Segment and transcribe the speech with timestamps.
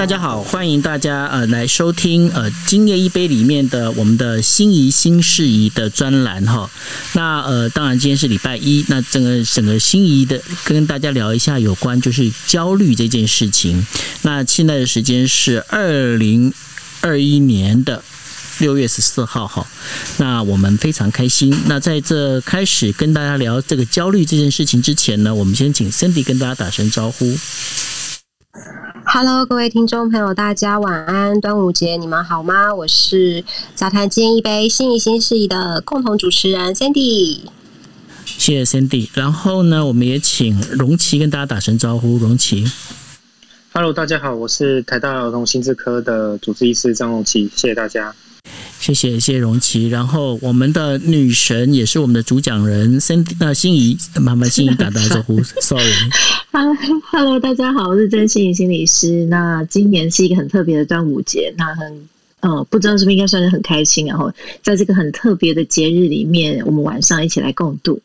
[0.00, 6.70] 大家好，欢迎大家呃来收听呃今夜一杯里面的我们的心仪新事宜的专栏哈。
[7.12, 13.86] 那呃当然今天是礼拜一，那整个整个心仪的跟大家聊一下有关就是焦虑这件事情。
[14.22, 16.50] 那现在的时间是二零
[17.02, 18.02] 二一年的
[18.58, 19.66] 六月十四号哈。
[20.16, 21.54] 那我们非常开心。
[21.66, 27.36] 那在这开始跟大家聊这个焦虑这件事情之前呢，我们先请 Cindy 跟大家打声招呼。
[29.12, 31.40] Hello，各位听众朋友，大家晚安！
[31.40, 32.72] 端午节你们好吗？
[32.72, 37.40] 我是杂谈今一杯心仪新事宜的共同主持人 Sandy。
[38.24, 39.08] 谢谢 Cindy。
[39.14, 42.18] 然后呢，我们也请荣琪跟大家打声招呼。
[42.18, 42.64] 荣琪
[43.72, 48.14] ，Hello，大家好，我是台大儿童心智科的主治医师张荣琪，谢谢大家。
[48.78, 49.88] 谢谢谢谢荣琪。
[49.88, 55.42] 然后我们的女神也是我们的主讲人 Cindy，那心怡，麻烦心怡打打招呼。
[55.60, 59.24] Sorry，Hello，大家好，我是真心怡心理师。
[59.26, 62.08] 那今年是一个很特别的端午节，那很
[62.40, 68.00] 呃，不知道是不是应该算是很开心，然后在这个很特别的节日里面，我们晚上一起来共度。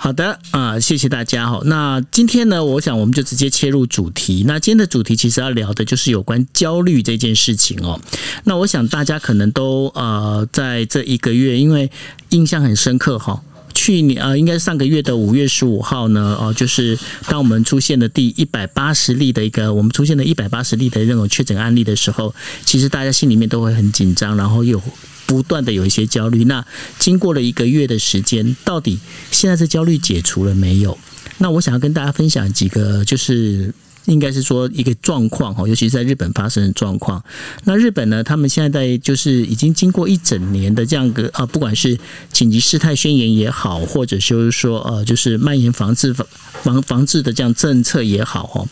[0.00, 1.60] 好的啊、谢谢大家哈。
[1.64, 4.44] 那今天呢，我想我们就直接切入主题。
[4.46, 8.00] 那今天的主题其实要聊的就是有关焦虑这件事情哦。
[8.44, 11.90] 那我想大家可能都呃在这一个月，因为
[12.28, 13.42] 印象很深刻哈。
[13.74, 16.96] 去年呃，应该是上个月的五月十五号呢，哦、就是
[17.28, 22.32] 当我们出现了第一百八十例的一个，我们出现了一百八十例的那种确诊案例的时候，
[22.64, 24.80] 其实大家心里面都会很紧张，然后又
[25.28, 26.44] 不断的有一些焦虑。
[26.44, 26.64] 那
[26.98, 28.98] 经过了一个月的时间，到底
[29.30, 30.98] 现在这焦虑解除了没有？
[31.36, 33.72] 那我想要跟大家分享几个，就是
[34.08, 37.22] 应该是说一个状况哈，尤其是在日本发生的状况。
[37.64, 41.98] 那日本呢，他们现在在就是已经经过一整年的这样个啊，不管是
[42.32, 48.66] 紧急事态宣言也好，或者就是说呃，就是蔓延防治防防治的这样政策也好哈。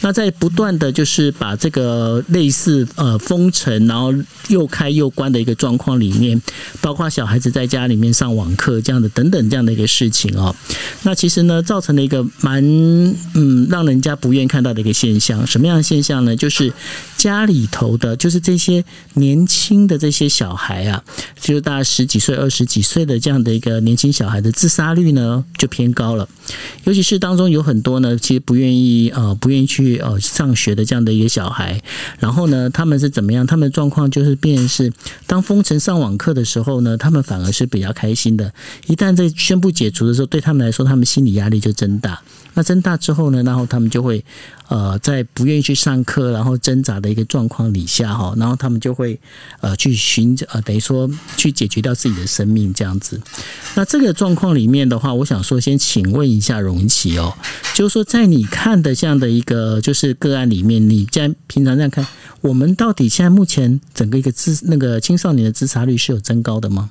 [0.00, 4.12] 那在不断的就是把这个类似呃封城，然后
[4.48, 6.40] 又开又关的一个状况里面，
[6.80, 10.54] 包括小孩子在家里面上网课这样的等等这样的一个事情哦。
[11.02, 12.64] 那其实呢，造成了一个蛮
[13.34, 15.46] 嗯让人家不愿看到的一个现象。
[15.46, 16.36] 什么样的现象呢？
[16.36, 16.72] 就是
[17.16, 21.02] 家里头的，就是这些年轻的这些小孩啊，
[21.40, 26.28] 就是大十几岁、二十几岁的这样的一个年轻小孩的自杀率呢，就偏高了。
[26.84, 31.80] 尤其是当中有很多呢，其实不愿意呃不愿意去呃上学的这样的一个小孩，
[32.18, 33.46] 然后呢，他们是怎么样？
[33.46, 34.92] 他们的状况就是变是
[35.26, 38.52] 当封城上网课的时候呢，他们反而是比较开心的。
[38.86, 42.20] 一旦在宣布解除的时候，对他们来说，他们心理压力就增大。
[42.54, 44.24] 那增大之后呢，然后他们就会
[44.68, 49.18] 呃在不愿意去上课，然后挣扎的一个状况底下哈，然后他们就会
[49.60, 53.20] 呃去寻找呃等于说去解决掉自己的生命这样子。
[53.74, 57.32] 那这个状况里面的话，我想说，先请问一下荣琪哦，
[57.74, 62.06] 就是说在你看的这样的一个就是个案里面，你在平常这样看，
[62.40, 66.90] 我们到底现在目前整个一个自那个青少年的自杀率是有增高的吗？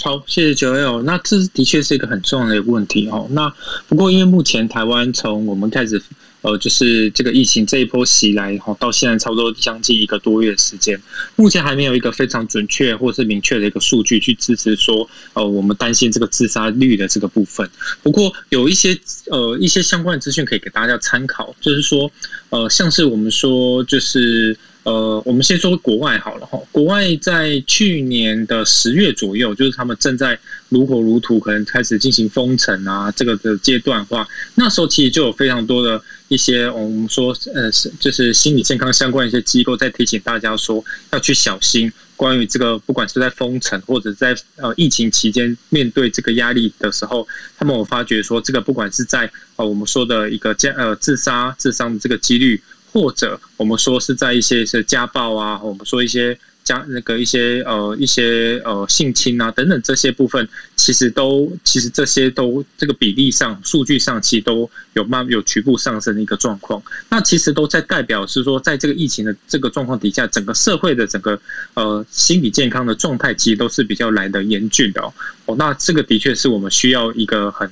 [0.00, 1.02] 好，谢谢九 L。
[1.02, 3.26] 那这的确是一个很重要的一个问题哦。
[3.32, 3.52] 那
[3.88, 6.00] 不过因为目前台湾从我们开始
[6.42, 10.96] 呃，就是这个疫情这一波袭来哈，到现在差不多将近一个多月的时间，
[11.34, 17.68] 目前还没有一个非常准确或是明确的一个数据去支持说，呃，我们担心这个自杀率的这个部分。
[18.00, 22.08] 不过有一些呃一些相关的资讯可以给大家参考，就是说
[22.50, 24.56] 呃，像是我们说就是。
[24.84, 26.58] 呃，我们先说国外好了哈。
[26.72, 30.38] 国外在去年的十月左右，就是他们正在
[30.70, 41.92] 如火如荼，可能开始进行封城啊，这个的阶段的话，那时候其实就有非常多的一些我们说呃，就是心理健康相关一些机构在提醒大家说要去小心。
[42.16, 52.60] 关于这个，不管是在封城或者在呃疫情期间面对这个压力的时候，他们有发觉说，这个不管是在呃我们说的一个家呃自杀自伤的这个几率。
[52.92, 66.82] 或者我们说是在一些是家暴啊，我们说一些家那个一些呃一些呃性侵啊等等这些部分，其实都其实这些都这个比例上数据上其实都有慢有局部上升的一个状况。
[67.08, 71.40] 那其实都在代表是说，在这个疫情的这个状况底下，整个社会的整个
[71.74, 75.12] 呃心理健康的状态其实都是比较来的严峻的哦。
[75.46, 77.70] 哦，那这个的确是我们需要一个很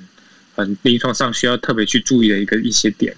[0.55, 3.15] 很临床上需要特别去注意的一个一些点。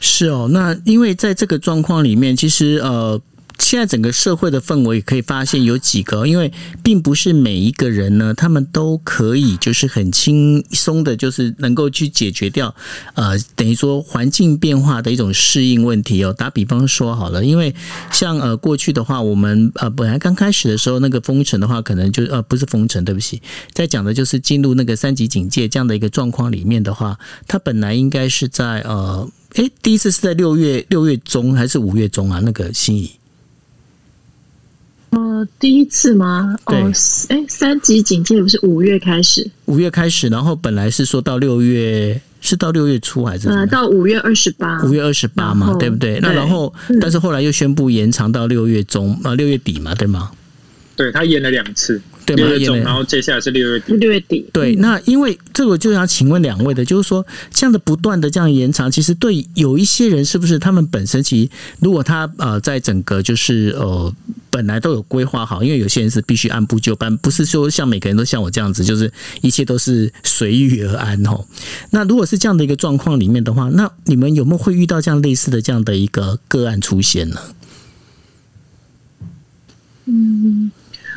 [0.00, 3.20] 是哦，那因为在这个状况里面，其实呃。
[3.58, 12.74] 现在整个社会的氛围可以发现有几个，因为并不是每一个人呢，他们都可以就是很轻松的，就是能够去解决掉
[13.14, 16.34] 呃，等于说环境变化的一种适应问题哦。
[16.36, 17.72] 打比方说好了，因为
[18.10, 23.40] 像呃过去的话，我们呃本来刚开始的时候那个封城的话，可能就呃不是封城，对不起，
[23.72, 27.16] 在讲的就是进入那个三级警戒这样的一个状况里面的话，
[27.46, 29.28] 它本来应该是在呃。
[29.54, 32.40] 哎，第一次是在六月六月中还是五月中啊？
[32.42, 33.10] 那个心仪。
[35.10, 36.56] 呃，第一次吗？
[36.64, 36.90] 哦，
[37.28, 39.50] 哎，三级警戒不是五月开始？
[39.66, 43.48] 五月开始，然后本来是说到六月，是到六月初还是？
[43.50, 46.18] 呃，到五月二十八，五月二十八嘛，对不对？
[46.22, 50.30] 那然后，但是后来又宣布延长到六月中啊，六月底嘛，对吗？
[50.96, 52.00] 对他延了两次。
[52.26, 53.92] 六月中，然后接下来是六月底。
[53.94, 54.74] 六月底，对。
[54.76, 64.14] 那因为这个，就想请问两位的，就是说，这样的不断的这样延长，其实对有一些人，是不是他们本身其实，如果他呃，在整个就是呃，
[64.50, 71.44] 本来都有规划好，因为有些人是必须按部就班，不是说像每个人都像我这样子，就是一切都是随遇而安哦。
[71.90, 77.40] 那如果是这样的一个状况里面的话，那你们有没有会遇到这样类似的这样的一个个案出现呢？
[80.06, 80.70] 嗯。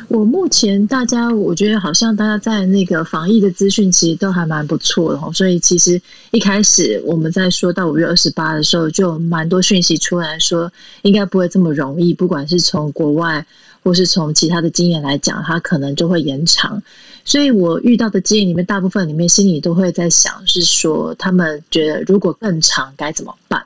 [0.08, 6.00] 我目前大家，我觉得好像大家在那个防疫的资讯其实都还蛮不错的所以其实
[6.30, 10.72] 一开始我们在说到五月二十八的时候，就蛮多讯息出来说，
[11.02, 13.44] 应该不会这么容易，不管是从国外
[13.82, 16.82] 或是从其他的经验来讲，它可能就会延长。
[17.24, 23.64] 所以我遇到的经验里面，大部分里面心里都会在想，是说他们觉得如果更长该怎么办。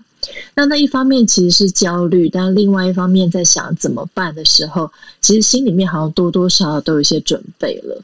[0.55, 4.91] 那那一方面其实是焦虑，但另外一方面在想怎么办的时候，
[5.21, 8.03] 其实心里面好像多多少少都有一些准备了。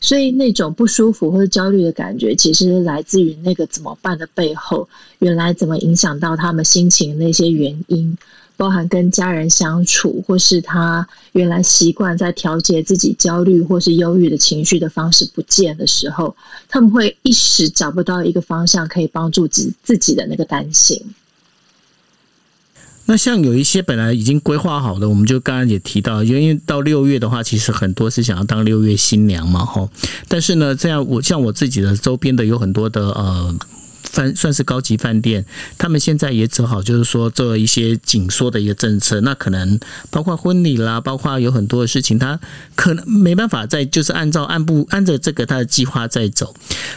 [0.00, 4.88] 所以那种不舒服或者焦虑的感觉，其实来自于那个怎么办的背后，
[5.18, 8.16] 原来怎么影响到他们心情那些原因，
[8.56, 16.36] 包含跟家人相处，或是他原来习惯在调节自己焦虑或是忧郁的情绪的方式不见的时候，
[16.68, 21.02] 他们会一时找不到一个方向可以帮助自自己的那个担心。
[23.10, 29.88] 那像有一些本来已经规划好的，我们就刚刚也提到，因为到六月的话，其实很多是想要当六月新娘嘛，吼。
[30.28, 33.56] 但是呢，这样我像我自己的周边的有很多的呃
[34.02, 35.42] 饭算是高级饭店，
[35.78, 42.38] 他们现在也只好就是说做一些紧缩的一个政策，那可能包括婚礼啦，包括有很多的事情，他
[42.74, 46.54] 可能没办法再就是按照按部按着这个他的计划在走。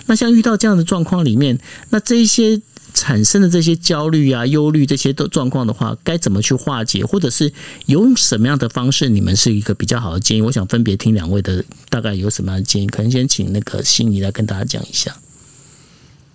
[0.07, 1.57] 那像遇到这样的状况里面，
[1.91, 2.61] 那这一些。
[2.93, 7.51] 产生的这些焦虑啊、忧虑这些的状况的话，该怎么去化解，或者是
[7.85, 9.09] 有什么样的方式？
[9.09, 10.41] 你们是一个比较好的建议。
[10.41, 12.88] 我想分别听两位的，大概有什么样的建议？
[12.88, 15.15] 可能先请那个心仪来跟大家讲一下。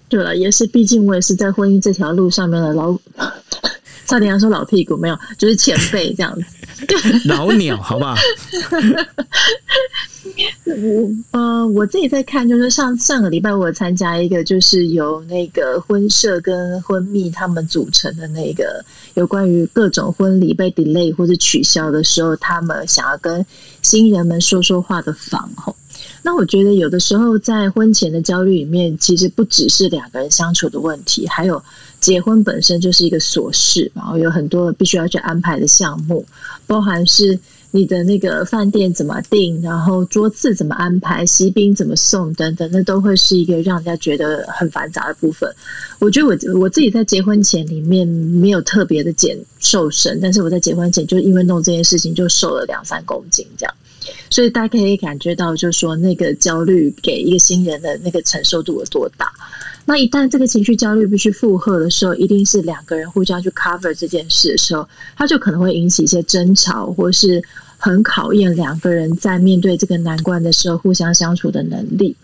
[0.09, 2.97] 对了，也是，毕竟我也是在婚姻这条路上面的老，
[4.07, 6.45] 差点要说老屁股，没有，就是前辈这样子。
[7.27, 8.15] 老鸟，好不好？
[10.67, 23.47] 我呃，我自己在看，就是上上个礼拜我参加一个，就是由那个婚社跟婚蜜他们组成的那个，有关于各种婚礼被 delay 或者取消的时候，他们想要跟
[23.81, 25.75] 新人们说说话的房吼。
[26.23, 31.63] 那我觉得有的时候在婚前的焦虑里面，其实不只是两个人相处的问题，还有
[32.01, 36.25] 结婚本身就是一个琐事，然后有很多必须要去安排的项目，
[36.67, 37.39] 包含是。
[37.73, 45.53] 你的那个饭店怎么订，然后桌次怎么安排，喜宾怎么送等等，那都会是一个让人家觉得很繁杂的部分。
[45.99, 53.75] 我觉得我我自己在结婚前里面没有特别的减瘦身，但是我在结婚前就因为弄这件事情就瘦了两三公斤这样，
[54.31, 59.31] 所以大家可以感觉到，就是说那个焦虑给一个新人的那个承受度有多大。
[59.87, 67.43] 那一旦这个情绪焦虑必须负荷的时候，一定是两个人互相去 cover 这件事的时候，它就可能会引起一些争吵，或是。
[67.79, 72.17] 很考验两个人在面对这个难关的时候互相相处的能力。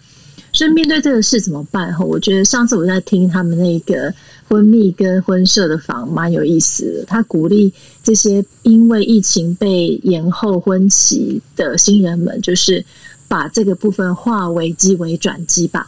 [0.50, 1.92] 所以面对这个事怎么办？
[1.92, 4.12] 哈，我觉得上次我在听他们那个
[4.49, 7.04] 婚蜜跟婚社的房，蛮有意思的。
[7.04, 7.71] 他鼓励
[8.02, 12.83] 这些因为疫情被延后婚期的新人们，就是
[13.28, 15.87] 把这个部分化危机为转机吧。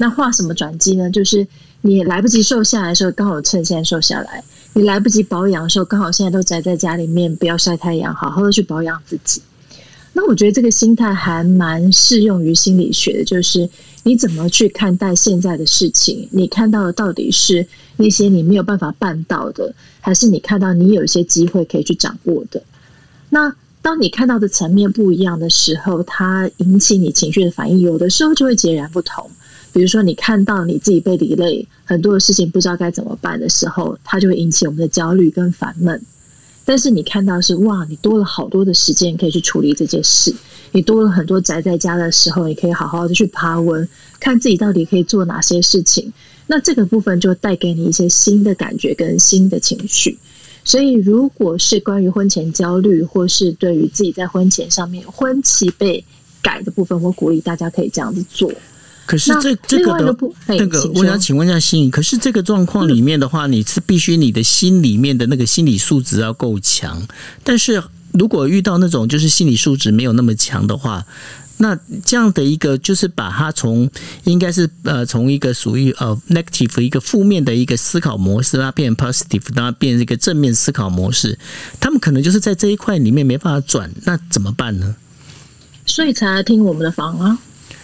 [0.00, 1.10] 那画什么转机呢？
[1.10, 1.46] 就是
[1.82, 4.42] 你来不及瘦下来的时候，刚好趁现在瘦下来。
[4.72, 9.42] 你来不及保养的时候，刚好现在都宅在家里面，不要晒太阳，好好的去保养自己。
[10.14, 13.68] 那我觉得这个心态还蛮适用于心理学的，就是
[14.04, 16.26] 你怎么去看待现在的事情？
[16.30, 17.66] 你看到的到底是
[17.98, 22.62] 那些你没有办法办到的，还是你看到你有一些机会可以去掌握的？
[23.28, 29.30] 那当你看到的层面不一样的时候，它引起你情绪的反应，有的时候就会截然不同。
[29.72, 36.02] 比如说，你看到你自己被离累，很多的事情不知道该怎么办的时候，它就会引起我们的焦虑跟烦闷。
[36.64, 40.34] 但是你看到是哇，你多了好多的时间可以去处理这件事，
[40.72, 43.88] 你多了很多宅在家的时候，你可以好好的去爬文，
[44.20, 46.12] 看自己到底可以做哪些事情。
[46.46, 50.18] 那这个部分就带给你一些新的感觉跟新的情绪。
[50.62, 56.04] 所以，如果是关于婚前焦虑，或是对于自己在婚前上面婚期被
[56.42, 58.52] 改的部分，我鼓励大家可以这样子做。
[59.10, 67.02] 可是这这个的那个，我想请问一下心怡，可是这个状况里面的话，你是必须你的心里面的那个心理素质要够强，
[67.42, 71.04] 但是如果遇到那种就是心理素质没有那么强的话。
[71.62, 73.90] 那这样的一个，就是把它从
[74.24, 81.38] 应该是呃，从一个属于呃 negative 一个负面的一个思考模式，它变 positive，它变一个正面思考模式，
[81.78, 84.96] 他们可能就是在这一块里面没办法转，那怎么办呢？
[85.84, 87.38] 所以才来听我们的房啊。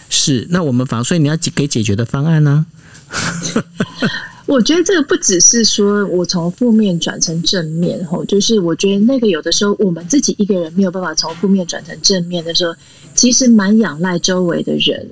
[0.09, 2.65] 是，那我们房，所以你要给解决的方案呢？
[4.45, 12.73] 我觉得这个不只是说我从负面转成正面，吼，就是我觉得那个有的时候我们自己一个人没有办法从负面转成正面的时候，
[13.13, 15.09] 其实蛮仰赖周围的人，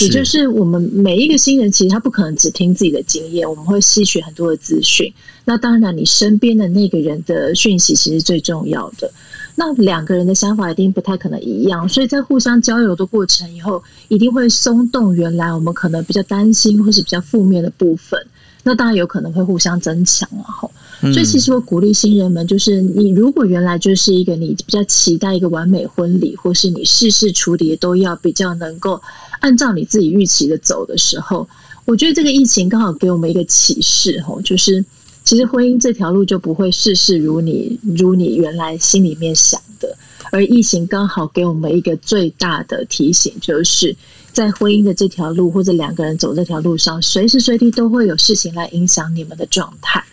[0.00, 5.12] 也就是我们每一个新人，其实他不可能只听自己的经验，我们会吸取很多的资讯。
[5.44, 9.12] 那当然，你身边的那个人的讯息其实最重要的。
[9.56, 18.26] 那两个人的想法一定不太可能一样，所以在互相交流的过程以后，一定会松动原来我们可能比较担心或是比较负面的部分。
[18.62, 20.68] 那当然有可能会互相增强了哈，
[21.00, 29.00] 所以其实我鼓励新人们，就是你如果原来就是一个你比较期待一个完美婚礼，或是你事事处理都要比较能够
[29.38, 31.48] 按照你自己预期的走的时候，
[31.84, 34.84] 我觉得这个疫情刚好给我们一个启示吼，就是
[35.26, 39.94] 其实婚姻这条路就不会事事如你如你原来心里面想的，
[40.32, 43.94] 而疫情刚好给我们一个最大的提醒，就是。
[44.32, 50.04] 在婚姻的这条路，或者两个人走这条路上，随时随地都会有事情来影响你们的状态。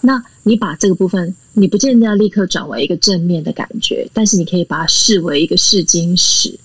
[0.00, 6.58] 那你把这个部分，你不见得要立刻转为一个正面的感觉，但是你可以把它视为一个试金石。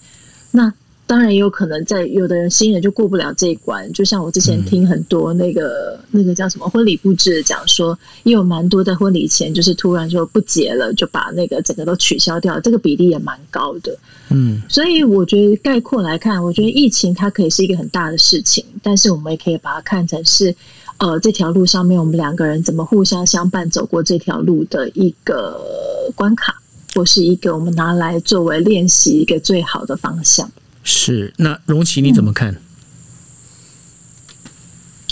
[0.49, 0.73] 那
[1.07, 3.91] 当然也有可能，在有的人新人就过不了这一关。
[3.93, 13.95] 就像我之前听很多那个那个叫什么婚礼布置讲说，也有蛮多在婚礼前就是突然就不结了，就把那个整个都取消掉，这个比例也蛮高的。
[14.31, 20.55] 嗯，所以我觉得概括来看，我觉得疫情它可以是一个很大的事情，但是我们也可以把它看成是
[20.97, 25.61] 呃这条路上面我们两个人怎么互相相伴走过这条路的一个
[26.15, 26.59] 关卡，
[26.95, 30.49] 或是一个我们拿来作为练习一个最好的方向。
[30.85, 32.55] 是，那荣奇你怎么看？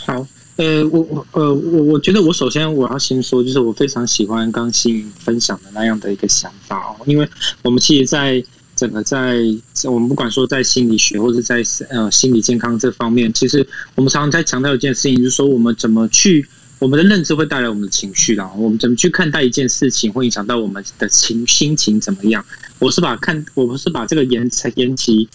[0.05, 0.27] 好，
[0.57, 7.27] 呃，我我呃我我觉得我首先我要先说，就是我非常喜欢刚新分享的那样的一个想法哦，因为
[7.63, 8.43] 我们其实在
[8.75, 9.39] 整个在
[9.85, 16.45] 我们不管说在心理学或者在呃心理健康这方面，其实我们常常在强调一件事情，就是说我们怎么去
[16.77, 22.45] 我们的认知会带来我们的情绪啦，我们怎么去看待一件事情会影响到我们的情心情怎么样？
[22.77, 25.27] 我是把看我不是把这个延延期。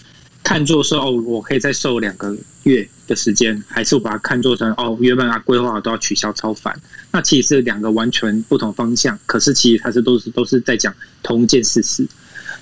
[0.43, 6.81] 看作是哦，我可以再瘦两个月的时间，还是我把它看作成哦，原本啊规划都要取消超凡，
[7.13, 9.19] 那其实是两个完全不同方向。
[9.27, 12.07] 可是其实它是都是都是在讲同一件事实。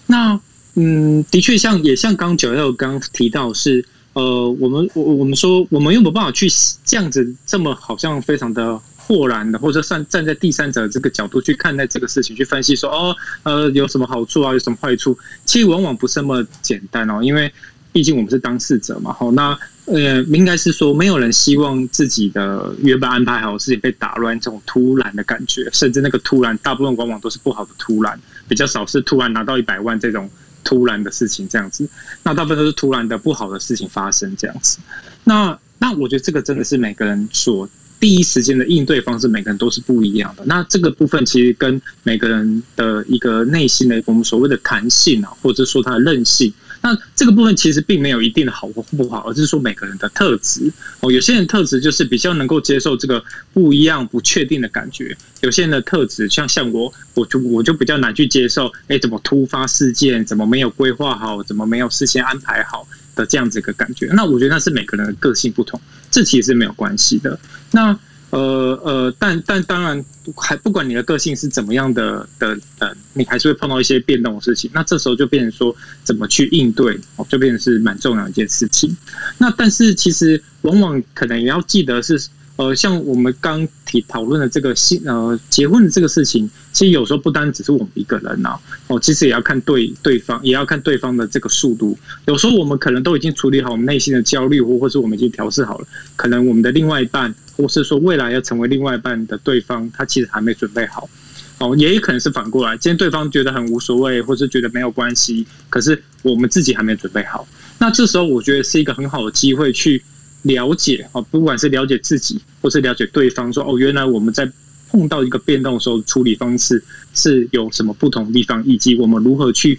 [0.06, 0.40] 那
[0.74, 6.48] 嗯，的确像也像刚九六刚提到是呃，我们我我们说我们又没办法去
[6.84, 8.80] 这样子这么好像非常的。
[9.06, 15.16] 豁然的，或者站站在第三者这个角度去看待这个事情，去分析说哦，呃，有什么好处啊，有什么坏处？
[15.44, 17.52] 其实往往不是那么简单哦，因为
[17.92, 19.12] 毕竟我们是当事者嘛。
[19.12, 30.28] 好，那呃，应该是说，没有人希望自己的原本安排好的事情被打乱，这种突然的感觉，甚至那个突然，大部分往往都是不好的突然，比较少是突然拿到一百万这种
[30.64, 31.88] 突然的事情这样子。
[32.24, 34.78] 那大部分都是突然的不好的事情发生这样子。
[35.22, 37.68] 那那我觉得这个真的是每个人所。
[37.98, 40.44] 第一时间的应对方式，每个人都是不一样的。
[40.46, 51.10] 那这个部分其实跟每个人的一个内心的我们所谓的弹性啊，或者说他的韧性，那这个部分其实并没有一定的好或不好，而是说每个人的特质哦。
[51.10, 53.22] 有些人特质就是比较能够接受这个
[53.52, 62.86] 不一样、不确定的感觉；有些人的特质像像我，我就我就比较难去接受，哎，怎么突发事件，怎么没有规划好，怎么没有事先安排好。
[63.16, 65.80] 的这样子一个感觉，那我觉得那是每个人的个性不同，
[66.12, 67.36] 这其实是没有关系的。
[67.72, 67.98] 那
[68.30, 70.04] 呃呃，但但当然，
[70.36, 74.70] 还不管你的个性是怎么样的的呃，你还是会碰到一些变动的事情。
[74.72, 76.96] 那这时候就变成说，怎么去应对，
[77.28, 78.96] 就变成是蛮重要的一件事情。
[79.38, 82.28] 那但是其实往往可能也要记得是。
[82.56, 91.98] 呃，像我们刚提讨论的这个新呃结婚的这个事情，其实有时候不单只是我们一个人呐，哦，其实也要看对对方，也要看对方的这个速度。
[92.24, 95.86] 有时候我们可能都已经处理好我们内心的焦虑，或或是我们已经调试好了，
[96.16, 101.10] 可能我们的另外一半，或是说未来要成为另外一半的对方，他其实还没准备好。
[101.58, 107.46] 哦，也有可能是反过来，今天对方觉得很无所谓，或是觉得没有关系，可是我们自己还没准备好。
[107.78, 110.02] 那这时候我觉得是一个很好的机会去。
[110.46, 114.50] 了解啊，不管是了解自己，或是了解对方，说哦，原来我们在
[114.88, 116.82] 碰到一个变动的时候，处理方式
[117.14, 119.78] 是有什么不同地方，以及我们如何去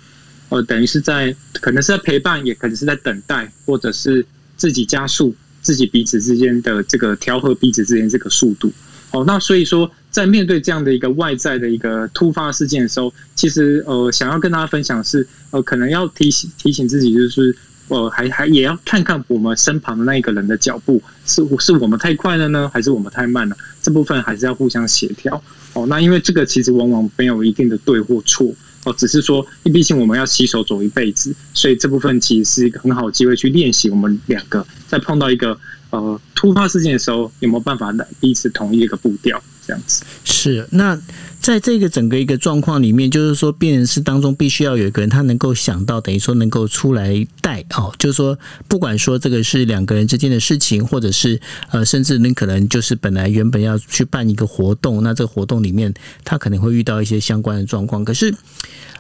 [0.50, 8.72] 呃，等于是在可能是在陪伴，也可能是在等待，或者是自己加速自己彼此之间的这个调和彼此之间这个速度。
[9.12, 17.56] 哦，那所以说，在面对这样的一个外在的一个突发事件的时候，其实呃，想要跟大家分享是呃，可能要提醒提醒自己，就是
[17.90, 23.56] 呃，还还也要看看我们身旁的那一个人的脚步，是是我们太快了呢，还是我们太慢了？
[23.82, 25.42] 这部分还是要互相协调。
[25.74, 28.54] 哦，那因为这个其实往往没有一定的对或错，
[28.86, 35.58] 哦，只是说，毕竟我们要携手走一辈子，所以这部分其实是一个很好的机会去练习我们两个在碰到一个。
[35.90, 39.42] 呃，突发事件的时候有没有办法来彼此同一个步调？
[39.68, 40.98] 这样子是那
[41.42, 55.94] 在这个整个一个状况里面，就是说，病人是当中必须要有一个人，他能够想到，等于说能够出来带哦，就是说，不管说这个是两个人之间的事情，或者是呃，甚至你可能就是本来原本要去办一个活动，那这个活动里面
[56.24, 58.34] 他可能会遇到一些相关的状况，可是。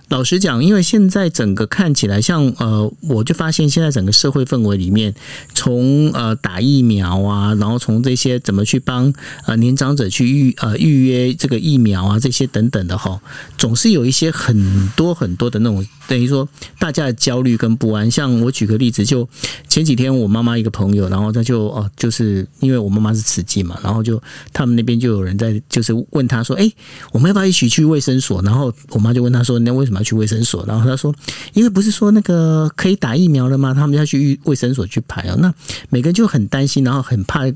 [0.09, 5.13] 老实讲，因为现在整个看起来像呃，我就发现现在整个社会氛围里面，
[5.53, 9.13] 从呃打疫苗啊，然后从这些怎么去帮
[9.45, 13.19] 呃年长者去预呃预约这个疫苗啊，这些等等的哈，
[13.57, 15.85] 总是有一些很多很多的那种。
[16.07, 16.47] 等于说，
[16.79, 18.09] 大家的焦虑跟不安。
[18.09, 19.27] 像我举个例子，就
[19.67, 24.23] 前几天我妈妈一个朋友，然后他就哦，就是因为我妈妈是慈济嘛，然后就
[24.53, 26.71] 他们那边就有人在，就是问他说：“哎，
[27.11, 31.13] 我们要不要一起去卫生所？”然后我妈就问他说：“那为什么要去卫生所？”然后他说
[31.53, 33.73] ：“因为不是说那个可以打疫苗了吗？
[33.73, 35.53] 他们要去卫生所去排啊。”那
[35.89, 37.51] 每个人就很担心，然后很怕。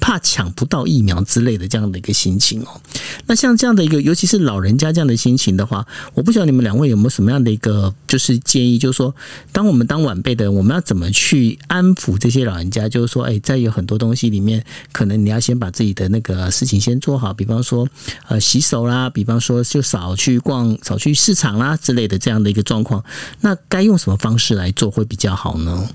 [0.00, 2.80] 怕抢不到疫苗之类的这样的一个心情哦，
[3.26, 9.14] 那像这样的一个，尤其是老人家这样的心情的话，我不晓得你们两位有没有什么样的一个就是建议，就是说，
[9.52, 12.88] 当我们当晚辈的，我们要怎么去安抚这些老人家？
[12.88, 17.88] 就是说，哎，在有很多东西里面，可能你要先把自己的那个事情先做好，比方说，
[18.28, 23.04] 呃，洗手啦，比方说就少去逛、少去市场啦之类的这样的一个状况，
[23.40, 25.88] 那该用什么方式来做会比较好呢？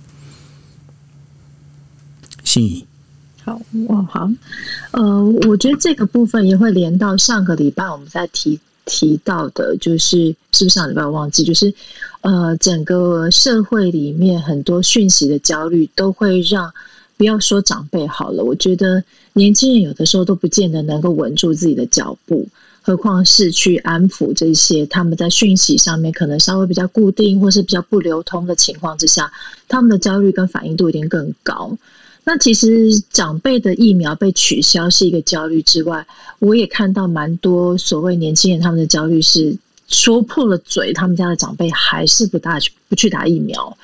[2.43, 2.85] 心仪。
[3.51, 4.31] 好哇，好，
[4.91, 11.73] 呃，我觉得这个部分也会连到上个礼拜我们在提提到的，就是是不是上礼拜我忘记，就是
[12.21, 16.71] 呃，整个社会里面很多讯息的焦虑，都会让
[17.17, 22.47] 不要说长辈好了，我觉得年轻人有的时候都不见得能够稳住自己的脚步，
[22.81, 29.29] 何况是去安抚这些他们在讯息上面可能稍微比较固定或是比较不流通的情况之下，
[29.67, 31.77] 他们的焦虑跟反应度一定更高。
[32.23, 36.05] 那其实长辈的疫苗被取消是一个焦虑之外，
[36.39, 39.57] 我也看到蛮多所谓年轻人他们的焦虑是
[39.87, 43.75] 说破了嘴，他们家的长辈还是不大去不去打疫苗，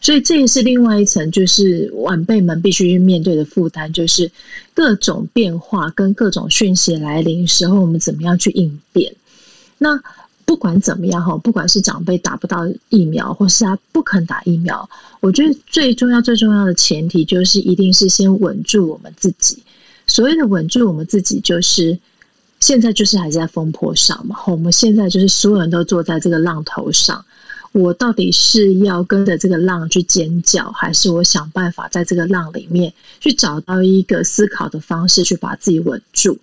[0.00, 4.30] 所以这也是另外一层，就是晚辈们必须去面对的负担，就是
[4.74, 9.14] 各种变化跟各种讯息来临时候，我们怎么样去应变？
[9.78, 10.02] 那。
[10.46, 14.88] 不管怎么样哈，不管是长辈打不到疫苗，或是他不肯打疫苗，
[15.20, 19.62] 我觉得最重要、最重要的前提就是，一定是先稳住我们自己。
[20.06, 21.98] 所谓的稳住我们自己，就是
[22.60, 24.36] 现在就是还在风波上嘛。
[24.46, 27.24] 我们现在就是所有人都坐在这个浪头上，
[27.72, 36.38] 我到底是要跟着这个浪去尖叫，还是我想办法在这个浪里面去找到一个思考的方式，去把自己稳住？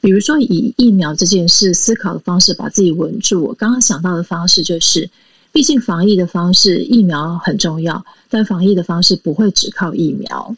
[0.00, 3.44] 比如说，以疫苗这件事思考的方式把自己稳住。
[3.44, 5.10] 我刚刚想到的方式就是，
[5.52, 10.56] 毕竟防疫的方式，疫苗很重要，但防疫的方式不会只靠疫苗。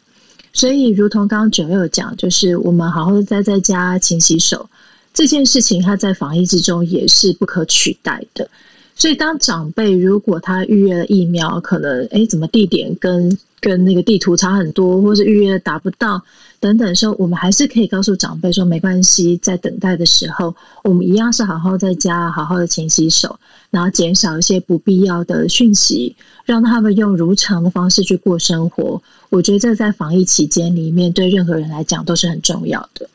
[0.53, 4.69] 所以，如同刚刚九六讲，就是我们好好的待在家，勤洗手
[5.13, 8.49] 这件事情，它在防疫之中也是不可取代的。
[8.95, 16.21] 所以，当长辈如果他预约了疫苗，可能哎，怎么地点跟跟那个地图差很多，或是预约达不到
[16.59, 23.39] 等等时候，我们还是可以告诉长辈说，没关系，在等待的时候，我们一样是好好在家，好好的勤洗手，
[23.71, 29.01] 然后减少一些不必要的讯息，让他们用如常的方式去过生活。
[29.29, 33.09] 我觉得这在防疫期间里面，对任何人来讲都是很重要的。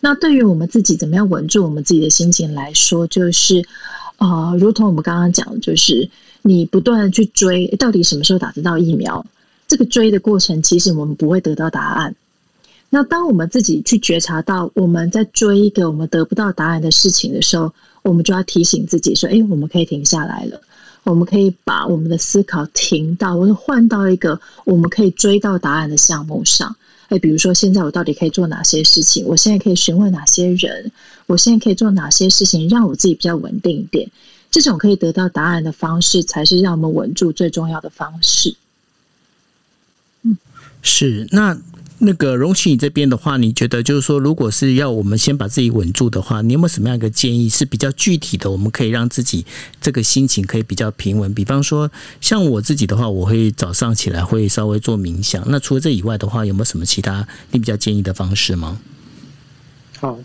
[0.00, 3.62] 那对于我们自己怎么样稳住我们自己的心情来说，就是
[4.16, 6.08] 啊，如同我们刚刚讲，就是
[6.40, 9.26] 你不断去追，到底什么时候打得到疫苗？
[9.70, 12.16] 这个追的过程，其实我们不会得到答案。
[12.88, 20.60] 那当我们自己去觉察到我们在追一个我们得不到答案的事情的时候，我们就要提醒自己说：“哎，我们可以停下来了，
[21.04, 26.74] 我们可以把我们的思考停到，或者换到一个我们可以追到答案的项目上。
[27.06, 29.24] 哎，比如说现在我到底可以做哪些事情？
[29.24, 30.90] 我现在可以询问哪些人？
[31.28, 34.10] 我现在可以做哪些事情，让我自己比较稳定一点？
[34.50, 38.56] 这种可以得到答案的方式，才是让我们稳住最重要的方式。”
[40.82, 41.58] 是，那
[41.98, 48.50] 那个荣启，你这边的话，你觉得就是说，如果是要我们先把自己稳住的话，你有没有什么样一个建议是比较具体的？
[48.50, 49.44] 我们可以让自己
[49.82, 51.34] 这个心情可以比较平稳。
[51.34, 51.90] 比方说，
[52.22, 55.44] 像我自己的话，我会早上起来会稍微做冥想。
[55.48, 58.80] 那除了这以外的话，有没有什么其他你比较建议的方式吗？
[59.98, 60.18] 好，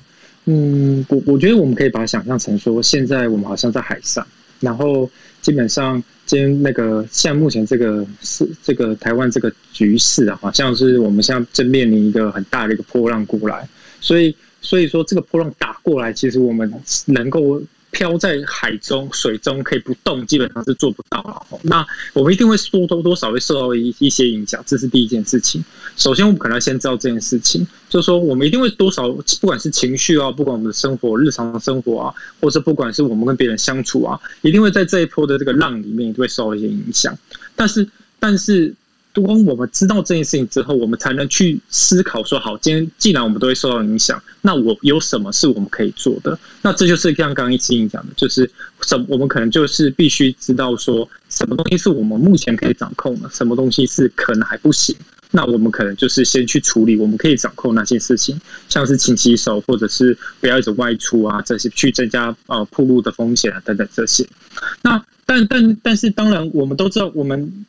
[0.46, 4.26] 嗯，我我觉得我们可以把它想象成说，现在我们好像在海上，
[4.62, 5.10] 然后
[5.42, 6.02] 基本上。
[6.26, 13.68] 今天那个现在目前这个是这个台湾这个局势啊，好像是我们现在正面临一个很大的一个波浪过来，
[14.02, 16.74] 所以所以说这个波浪打过来，其实我们
[17.06, 17.62] 能够。
[17.92, 21.60] 漂在海中、水中可以不动，基本上是做不到了。
[21.62, 25.64] 那我们一定会多多多少会受到一一些影响，这是第一件事情。
[25.96, 37.18] 首先，我们可能要先知道这件事情，就是说我们一定会多少，不管是情绪啊，不管我们的生活、日常生活啊，或是不管是我们跟别人相处啊，一定会在这一波的这个浪里面，都会受到一些影响。
[37.56, 37.88] 但是，
[38.20, 38.74] 但是。
[39.16, 46.38] 当我们知道这件事情之后，我们才能去思考说：好，今天既然我们都会受到影响，那我有什么是我们可以做的？
[46.62, 54.94] 那这就是像刚刚一七讲的，就是什我们可能就是必须知道说，什么东西是我们目前可以掌控的，什么东西是可能还不行。
[55.36, 64.26] 那我们可能就是先去处理我们可以掌控那些事情，像是勤洗手，或者是不要一直外出啊，这些去增加呃铺路的风险啊等等这些。
[64.82, 67.66] 那但但但是当然，我们都知道我们。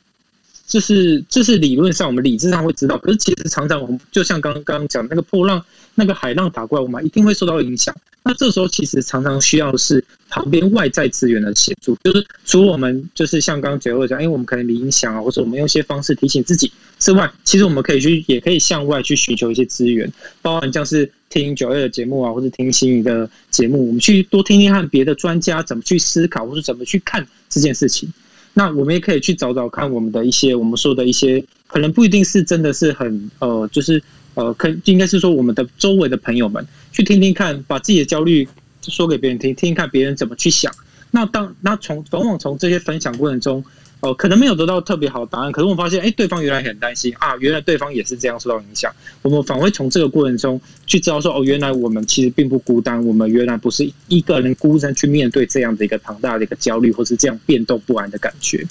[0.66, 7.94] 这是这是理论上我们理智上会知道，可是其实常常我们就像刚刚讲那个破浪、那个海浪打过来，我们一定会受到影响。
[8.24, 28.12] 那这时候其实常常需要的是旁边外在资源的协助，就是除了我们就是像刚刚九二讲，因为我们可能冥想啊，或者我们用一些方式提醒自己之外，其实我们可以去也可以向外去寻求一些资源，包含像是听九月的节目啊，或者听心仪的节目，我们去多听听看别的专家怎么去思考，或者怎么去看这件事情。
[28.58, 38.48] 那我们也可以去找找看，我们的一些我们说的一些，可能不一定是真的是很呃，就是呃，可应该是说我们的周围的朋友们去听听看，把自己的焦虑
[38.80, 40.72] 说给别人听，听看别人怎么去想。
[41.10, 43.62] 那当那从往往从这些分享过程中。
[44.00, 48.94] 哦，可能没有得到特别好的答案，可是我发现，哎，对方原来很担心啊，原来对方也是这样受到影响。
[49.22, 58.66] 我们反会从这个过程中去知道说，哦，原来我们其实并不孤单，我们原来不是一个人孤身去面对这样的一个庞大的一个焦虑，或是这样变动不安的感觉。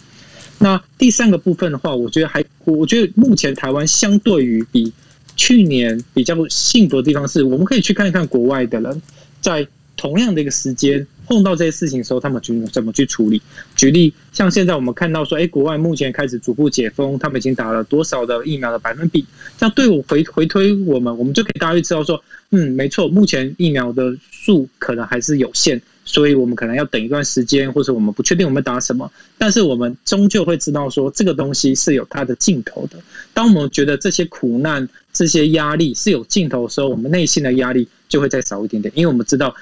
[0.60, 4.94] 那第三个部分的话，我觉得还，我觉得目前台湾相对于比
[5.36, 9.02] 去年比较幸福的地方是，我们可以去看一看国外的人
[9.42, 11.08] 在同样的一个时间。
[11.26, 13.42] 碰到这些事情的时候，他们去怎么去处理？
[13.76, 19.26] 举例，像现在我们看到说，哎，国外目前开始逐步解封，他们已经打了多少的疫苗的百分比？
[19.58, 32.98] 这样对我回回推我们，我们就可以大约知道说，嗯，没错，目前疫苗的数可能还是有限，所以我们可能要等一段时间，或者我们不确定我们打什么，但是我们终究会知道说，这个东西是有它的尽头的。
[33.34, 39.56] 当我们觉得这些苦难、这些压力是有尽头的时候，我们内心的压力就会再少一点点，因为我们知道。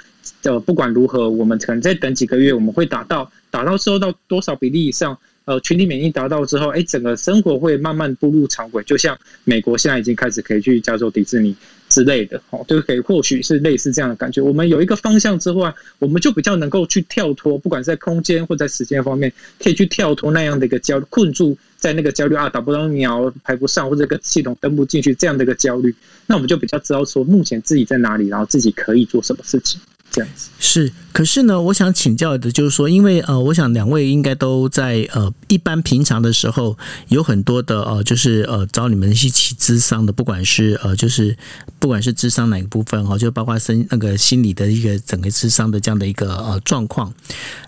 [0.43, 8.83] 呃，不管如何，我们可能再等几个月，我们会达到达到之后到多少比例以上，呃，群体免疫达到之后，哎，整个生活会慢慢步入常轨。
[8.83, 11.55] 就像美国现在已经开始可以去加州迪士尼
[11.89, 14.41] 之类的，哦，就可以或许是类似这样的感觉。
[14.41, 25.93] 我们有一个方向之后啊，我们就比较能够去跳脱，不管在空间或在时间方面，可以去跳脱那样的一个焦困住在那个焦虑啊，打不到疫苗排不上，或者个系统登不进去这样的一个焦虑，
[26.27, 29.81] 那我们就比较知道说目前自己在哪里，然后自己可以做什么事情。
[30.13, 36.77] 这样是，可是呢，我想请教的，就是说，因为呃，我想两位应该都在呃，一般平常的时候，
[37.09, 41.35] 有很多的呃，就是呃，找你们一起咨商的，不管是呃，就是
[41.79, 47.11] 不管是咨商哪个部分哈，就包括身那个心理的一个整个咨商的这样的一个呃状况。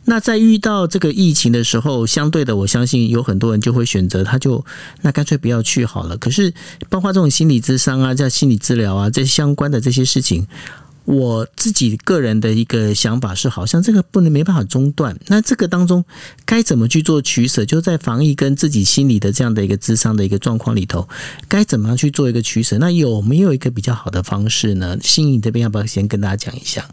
[0.05, 4.63] 那在遇到这个疫情的时候，相对的，我相信有很多人就会选择，他就
[5.01, 6.15] 那干脆不要去好了。
[6.17, 6.53] 可是，
[6.89, 10.47] 包括这种心理咨商啊，叫心理治疗啊，这相关的这些事情。
[11.05, 15.15] 我自己个人的一个想法是，好像这个不能没办法中断。
[15.27, 16.03] 那这个当中
[16.45, 17.63] 该怎么去做取舍？
[17.63, 21.07] 就在防疫跟自己心理的这样的一个智商的一个状况里头，
[21.47, 22.79] 该怎么样去做一个取舍？
[22.79, 24.97] 那有没有一个比较好的方式呢？
[25.01, 26.89] 心仪这边要不要先跟大家讲一下？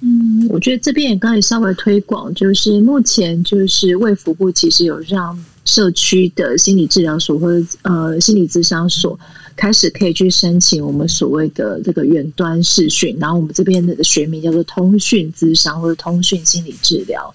[0.00, 9.20] 嗯，我觉得这边也可以稍微推广，就是目前就是卫福部其实有让社区的心理治疗所或者呃心理咨商所。
[9.58, 17.34] 开始可以去申请我们所谓的这个远端视讯，然后我们这边的学名叫做通讯咨商或者通讯心理治疗。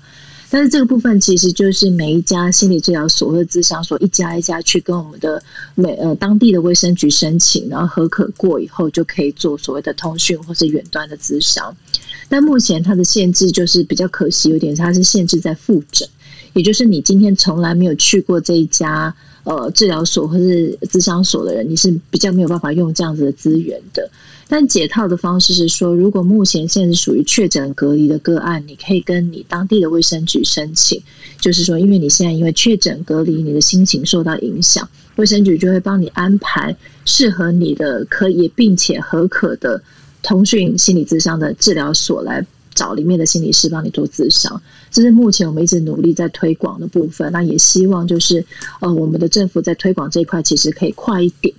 [0.49, 5.43] 但是这个部分其实就是每一家心理治疗所或者咨商所一家一家去跟我们的
[5.75, 11.75] 每呃当地的卫生局申请，然后核可过以后就可以做所谓的通讯或是远端的咨商。
[12.29, 16.07] 但目前它的限制就是比较可惜，有点它是限制在复诊，
[16.53, 19.13] 也就是你今天从来没有去过这一家。
[19.43, 24.09] 呃治疗所或是咨商所的人，你是比较没有办法用这样子的资源的。
[24.49, 31.01] 但解套的方式是说，如果目前现在是属于确诊隔离的个案，你可以跟你当地的卫生局申请，
[31.39, 36.75] 就是说，因为你现在因为确诊隔离，你的心情受到影响，卫生局就会帮你安排
[37.05, 39.81] 适合你的、可以并且合可的
[40.21, 44.61] 通讯心理咨商的治疗所来找里面的心理师帮你做咨商。
[44.91, 47.31] 这是目前我们一直努力在推广的部分。
[47.31, 48.45] 那也希望就是
[48.79, 51.53] 呃，我们的政府在推广这一块其实可以快一点。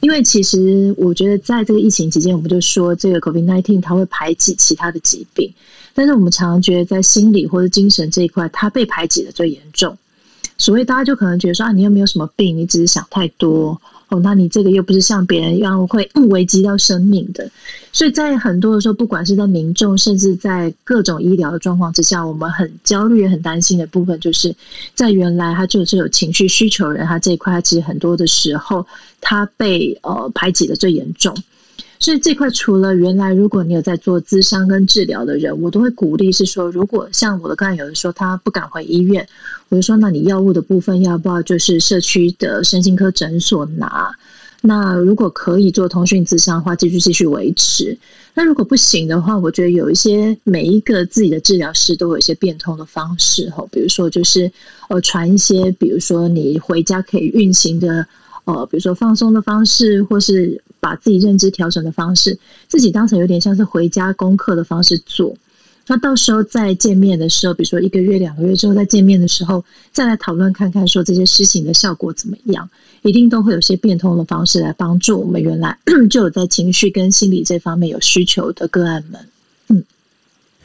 [0.00, 5.52] 因为其实我觉得，在这个疫情期间，我们就说这个 COVID-19 它会排挤其他的疾病，
[5.94, 9.96] 但是我们常常觉得在心理或者精神这一块，它被排挤的最严重。
[10.58, 13.80] 所以大家就可能觉得说啊，你又没有什么病，你只是想太多。
[14.12, 17.50] 哦，那你这个又不是像别人一样会危及到生命的，
[17.92, 24.54] 所以在很多的时候，不管是在民众，甚至在各种医疗的状况之下，我们很焦虑、也很担心的部分，就是
[24.94, 28.86] 在原来他就是有情绪需求人，他这一块，他其实很多的时候，
[29.22, 31.34] 他被呃排挤的最严重。
[32.02, 39.24] 所以这块除了原来，如果你有在做咨商跟治疗的人，我都会鼓励是说，如果像我的个案有的说他不敢回医院，
[39.68, 44.12] 我就说，那你药物的部分要不要就是社区的身心科诊所拿？
[44.62, 47.96] 那如果可以做通讯咨商的话，继续继续维持。
[48.34, 54.50] 那如果不行的话，我觉得有一些每一个自己的治疗师都有一些变通的方式哈，比如说就是
[54.88, 58.04] 呃传一些，比如说你回家可以运行的。
[58.44, 65.36] 呃，比如说放松的方式，或是把自己认知调整的方式，自己当成有点像是回家功课的方式做。
[65.86, 72.68] 那到时候再见面的时候，比如说一个月、两个月之后再见面的时候，再来讨论看看说这些事情的效果怎么样，
[73.02, 75.78] 一定都会有些变通的方式来帮助我们原来
[76.10, 79.31] 就有在情绪跟心理这方面有需求的个案们。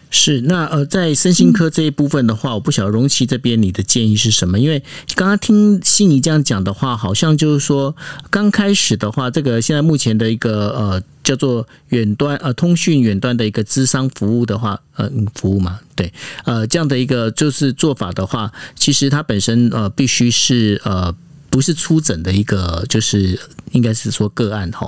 [0.10, 4.58] 是，那呃，在身心科这一部分的话，我不晓得荣琪这边你的建议是什么？
[4.58, 4.82] 因为
[5.16, 7.94] 刚刚听心仪这样讲的话，好像就是说，
[8.30, 16.14] 刚开始的话，这个现在目前的一个呃叫做远端呃通讯远端的一个智商服务的话，呃服务嘛，对，
[16.46, 21.14] 呃这样的一个就是做法的话，其实它本身呃必须是呃
[21.50, 23.38] 不是出诊的一个，就是
[23.72, 24.88] 应该是说个案哈。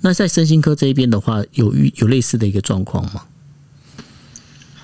[0.00, 3.22] 那在身心科这一边的话，有有类似的一个状况吗？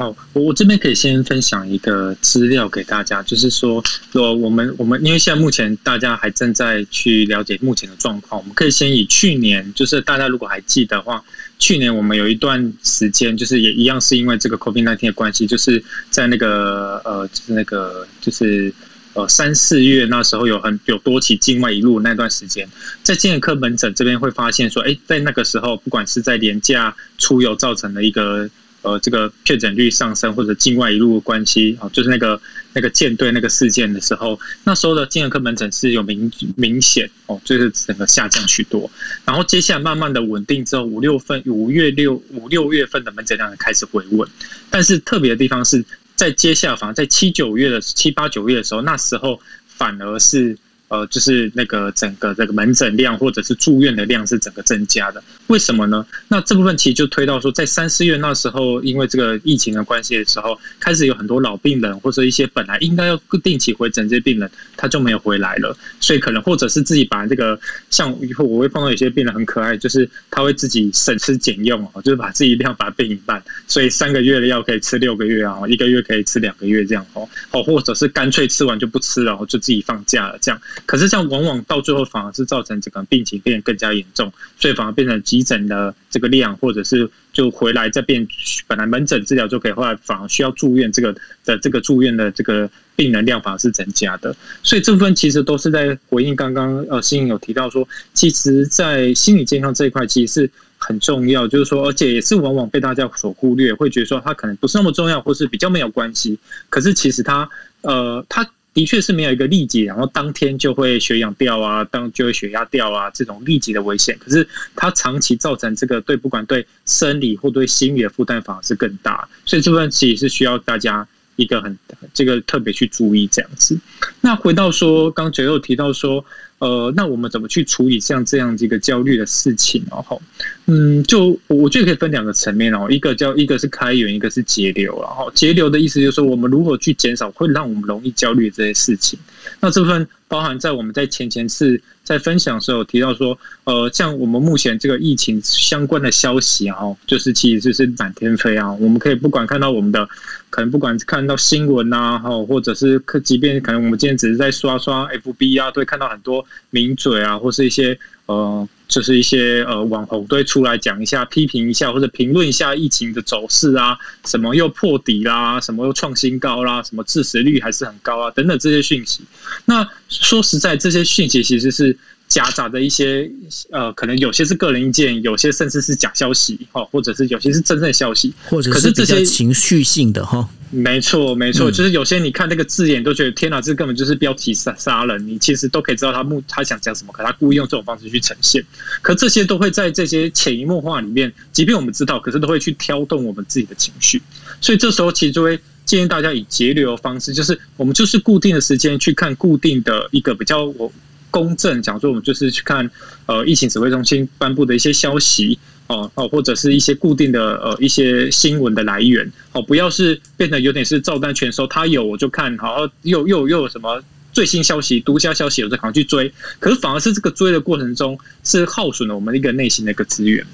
[0.02, 3.80] 好，我我这边可以先分享一个资料给大家，就是说，
[4.14, 11.22] 我我们我们因为现在目前大家还正在去了解目前的状况，我们可以先以去年，就是大家如果还记得话，
[11.60, 18.74] 去年我们有一段时间，就是也一样是因为这个 COVID nineteen 的关系，就是在那个呃，就是那个就是
[19.14, 22.68] 呃三四月那时候有很有多起境外一路那段时间，
[23.04, 28.50] 在健科门诊这边会发现说，哎，在那个时候，不管是在廉价出游造成的一个。
[28.82, 32.40] 呃，这个确诊率上升或者境外一路关系啊，就是那个
[32.72, 38.90] 那个舰队那个事件的时候，那时候的精神科门诊是有明明显哦，就是整个下降许多。
[39.24, 44.28] 然后接下来慢慢的稳定之后，五六份五月六五六月份的门诊量开始回稳。
[44.68, 45.84] 但是特别的地方是
[46.16, 50.58] 在接下来，反而在七九月的七八九月的时候，那时候反而是。
[50.92, 56.06] 呃，就是那个整个这个门诊量或者是住院的量是整个增加的，为什么呢？
[56.28, 80.60] 那这部分其实就推到说，在三四月那时候，因为这个疫情的关系的时候，开始有很多老病人或者一些本来应该要定期回诊这些病人，他就没有回来了，所以可能或者是自己把这个像以后我会碰到有些病人很可爱，就是他会自己省吃俭用哦，就是把自己量把它变一半，所以三个月的药可以吃六个月啊，一个月可以吃两个月这样哦，哦，或者是干脆吃完就不吃了，就自己放假了这样。
[80.84, 88.26] 可是这样往往到最后反而是造成整个病情变得更加严重，所以反而变成急诊的这个量，或者是就回来再变
[88.66, 91.14] 本来门诊治疗就可以，后来反而需要住院这个
[91.44, 94.34] 的这个住院的这个病人量反而是增加的。
[94.62, 106.38] 所以这部分其实都是在回应刚刚呃新颖有提到说，其实，在心理健康这一块其实是很重要，就是说而且也是往往被大家所忽略，会觉得说它可能不是那么重要，或是比较没有关系。
[106.68, 107.48] 可是其实它
[107.82, 108.46] 呃它。
[108.74, 114.16] 的确是没有一个立即，然后当天就会血氧掉啊，当就会血压掉啊，这种立即的危险。
[114.18, 121.06] 可是它长期造成这个对不管对生理或对心理的负担反而是更大，所以这部分其实是需要大家
[121.36, 121.76] 一个很
[122.14, 123.78] 这个特别去注意这样子。
[124.20, 126.24] 那回到说，刚九又提到说，
[126.58, 129.84] 呃，那我们怎么去处理像这样这个焦虑的事情？
[129.90, 130.20] 然后，
[130.66, 134.96] 嗯，就我觉得可以分两个层面哦，一个叫一个是开源，一个是节流。
[135.02, 139.18] 然后节流的意思就是说，我们如何去减少会让我们容易焦虑这些事情。
[139.58, 148.72] 那这部分包含在我们在前前次在分享的时候提到说，呃，像我们目前这个疫情相关的消息啊，就是其实就是满天飞啊。
[148.72, 150.08] 我们可以不管看到我们的，
[150.48, 158.68] 可能不管看到新闻呐，哈，或者是可即便可能我们今天只是在刷刷 FB 啊，都会看到很多名嘴啊，或是一些呃。
[158.92, 169.22] 就是一些呃网红都会出来讲一下、批评一下或者评论一下疫情的走势啊，什么又破底啦，什么又创新高啦，什么致死率还是很高啊，等等这些讯息。
[169.64, 171.96] 那说实在，这些讯息其实是。
[172.28, 173.30] 夹杂的一些
[173.70, 180.48] 呃，可能有些是个人意见，有些甚至是假消息哈，或者是有些是真正消息，或者是这些情绪性的哈。
[180.74, 188.64] 没错，没错，就是有些你看那个字眼都觉得天哪，这根本就是标题杀杀人，你其实都可以知道他目他想讲什么，可他故意用这种方式去呈现，
[189.02, 194.22] 可这些都会在这些潜移默化里面，即便我们知道，可是都会去挑动我们自己的情绪，
[194.62, 200.90] 所以这时候其实就会建议大家以节流的方式，就是我们就是固定的时间去看固定的一个比较我。
[201.30, 202.90] 公正讲说，我们就是去看
[203.24, 216.32] 呃疫情指挥中心颁布的一些消息哦哦，或者是一些固定的呃一些新闻的来源哦，不要是变得有点是照单全收，他有我就看，好又又又有什么最新消息、独家消息，我就赶快去追。
[216.58, 220.46] 可是反而是这个追的过程中，是耗损了我们一个内心的一个资源。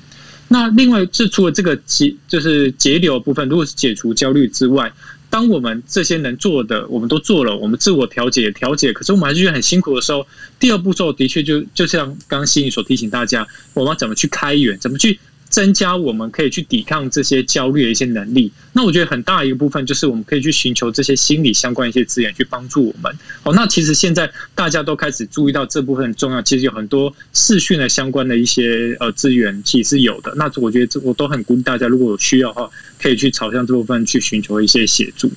[0.48, 4.92] 那另外是除了这个节就是节流部分，如果是解除焦虑之外。
[5.30, 10.26] 当我们这些能做的，我们都做了，我们自我调节调节，可是我们还是觉得很辛苦的时候，
[10.58, 15.18] 第二步骤的确就就像刚刚心怡所提醒大家，我们要怎么去开源，怎么去。
[15.48, 18.52] 增加我们可以去抵抗这些焦虑的一些能力。
[18.72, 23.12] 那我觉得很大一个部分就是我们可以去寻求这些心理相关一些资源去帮助我们。
[23.42, 26.42] 哦，那其实现在大家都开始注意到这部分很重要。
[26.42, 30.32] 其实有很多视讯的相关的一些呃资源其实有的。
[30.36, 35.30] 那我觉得这我都很鼓励大家，如果有需要的话，可以去朝向这部分去寻求一些协助。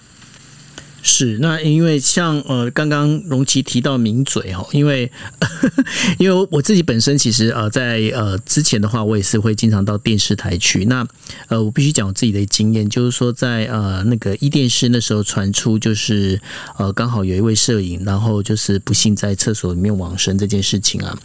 [1.03, 5.83] 是，那因为像呃，刚刚荣奇提到名嘴哦，因为呵 呵
[6.19, 10.85] 因为我自己本身其实呃，在呃之前的话，我也是会经常到电视台去。
[10.85, 11.05] 那
[11.47, 16.39] 呃，我必须讲我自己的经验，就是说在呃那个一电视那时候传出，就是
[16.77, 21.17] 呃刚好有一位摄影，然后就是不幸在厕所里面往生这件事情啊。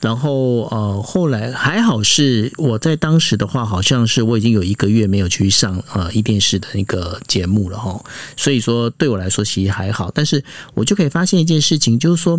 [0.00, 7.98] 然后呃后来还好是我在当时的话，好像是我已经有一个月没有去上呃一电视的那个节目了哈。
[8.36, 12.38] 所以说对我来来说其实还好，但是我就可以发现一件事情，就是说。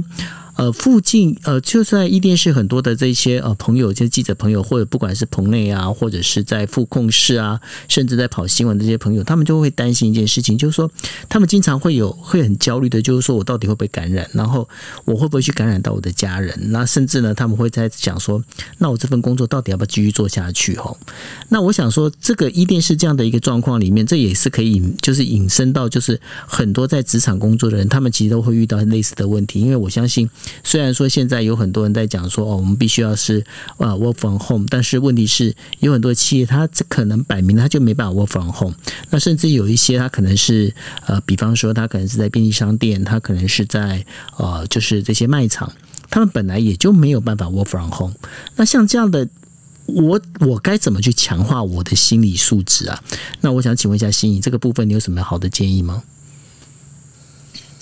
[0.55, 10.89] 呃，附近呃，就在伊甸市很多的这些呃朋友，就是记者朋友，或者不管是棚内啊，或者是在副控室啊，甚至在跑新闻这些朋友，他们就会担心一件事情，就是说
[11.27, 14.67] 他们经常会有会很焦虑的，就是说我到底会不会感染，然后
[15.05, 16.55] 我会不会去感染到我的家人？
[16.71, 18.43] 那甚至呢，他们会在想说，
[18.77, 20.75] 那我这份工作到底要不要继续做下去？
[20.77, 20.97] 吼，
[21.49, 30.29] 那我想说，这个伊甸市这样的一个状况里面，这也是可以引，就是引申到，就是很多在职场工作的人，他们其实都会遇到类似的问题，因为我相信。
[30.63, 33.45] 虽然说现在有很多人在讲说哦，我们必须要是
[33.77, 38.75] 啊 work from home，但是问题是有很多企业它可能摆明它就没办法 work from home。
[39.09, 40.73] 那甚至有一些它可能是
[41.05, 44.05] 呃，比方说它可能是在便利商店，它可能是在
[44.37, 45.71] 呃，就是这些卖场，
[46.09, 48.15] 他们本来也就没有办法 work from home。
[48.55, 49.27] 那像这样的，
[49.85, 53.03] 我我该怎么去强化我的心理素质啊？
[53.41, 56.03] 那我想请问一下心怡，这个部分你有什么好的建议吗？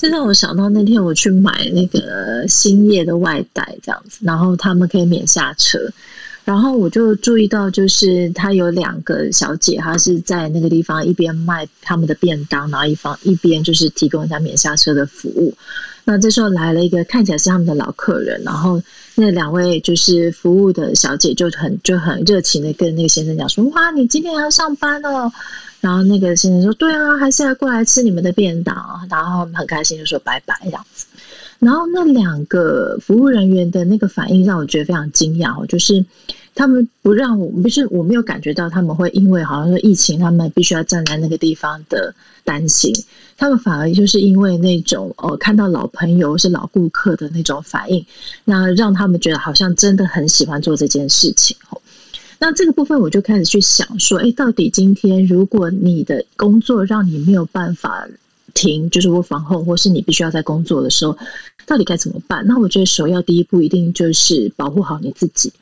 [0.01, 5.77] 这让我想到那天我去买那个兴业的外带这样子，然后他们可以免下车，
[6.43, 15.53] 然后我就注意到，就是他有两个小姐，她是在那个地方一边卖他们的便当，然后一方一边就是提供一下免下车的服务。
[16.03, 18.81] 那这时候来了一个看起来是他们的老客人，然后
[19.15, 25.31] 那两位就是服务的小姐就很就很热情的跟那个先生讲说：“哇，你今天要上班哦。”
[25.79, 28.75] 然后那个先生说：“对啊，还是要过来吃你们的便当。”
[29.09, 31.05] 然后很开心就说：“拜拜。”这样子。
[31.59, 36.03] 然后那两个服务人员的那个反应让我觉得非常惊讶，就是
[36.53, 42.93] 他们不让我，不是我没有感觉到他们会因为好像说疫情，他们必须要站在那个地方的担心，
[43.37, 48.05] 他们反而就是因为那种哦看到老朋友是老顾客的那种反应，
[48.43, 51.81] 那让他们觉得好像真的很喜欢做这件事情哦。
[52.37, 58.07] 那这个部分我就开始去想说，哎，到底今天如果你的工作让你没有办法
[58.53, 61.17] 停，就是我防控，或是你必须要在工作的时候，
[61.65, 62.45] 到底该怎么办？
[62.45, 65.53] 那我觉得首要第一步一定就是保护好你自己。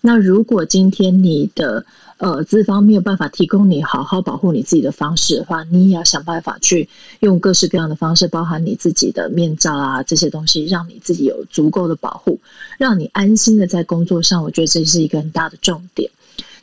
[0.00, 1.84] 那如果今天你的
[2.18, 6.88] 呃资方没有办法提供你好好保护你自己的方式的话，你也要想办法去
[7.20, 12.38] 用各式各样的方式，包含你自己的面罩啊这些东西，让你自己有足够的保护，
[12.78, 14.42] 让你安心的在工作上。
[14.42, 16.10] 我觉得这是一个很大的重点。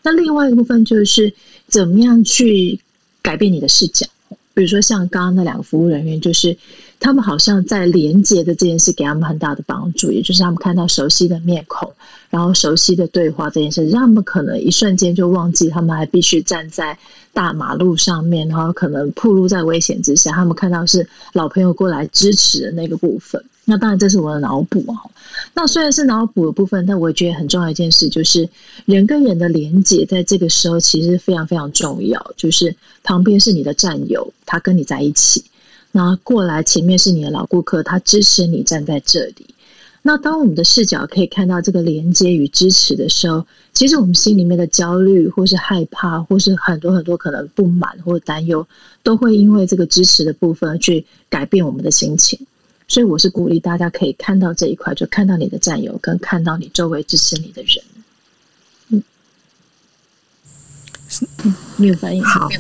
[0.02, 1.34] 那另外一个部分就是
[1.68, 2.80] 怎么样去
[3.22, 4.06] 改变你的视角，
[4.56, 6.58] 比如说像刚刚那两个服务人员，就是
[7.00, 11.94] 他们好像在连接的这件事给他们很大的帮助，也就是他们看到熟悉的面孔，
[12.30, 16.98] 然后熟悉的对话这件事，让他们可能一瞬间就忘记他们还必须站在
[17.34, 23.44] 大马路上面，然后可能暴露在危险之下，他们看到是老朋友过来支持的那个部分。
[23.66, 24.96] 那当然这是我的脑补啊。
[25.54, 28.48] 那虽然是脑补的部分，但我也觉得很重要一件事，就是
[28.86, 32.34] 人跟人的连接，在这个时候其实非常非常重要。
[32.38, 35.42] 就是旁边是你的战友，他跟你在一起；
[35.92, 39.48] 那过来前面是你的老顾客，他支持你站在这里。
[40.04, 43.44] 那当我们的视角可以看到这个连接与支持的时候，
[43.74, 48.68] 其实我们心里面的焦虑，或是害怕，或是很多很多可能不满或担忧，
[49.02, 52.40] 都会因为这个支持的部分去改变我们的心情。
[52.88, 57.84] 所以我是鼓励大家可以看到这一块，就看到你的战友，跟看到你周围支持你的人。
[58.90, 59.04] 嗯，
[61.78, 62.60] 没有反应，好，有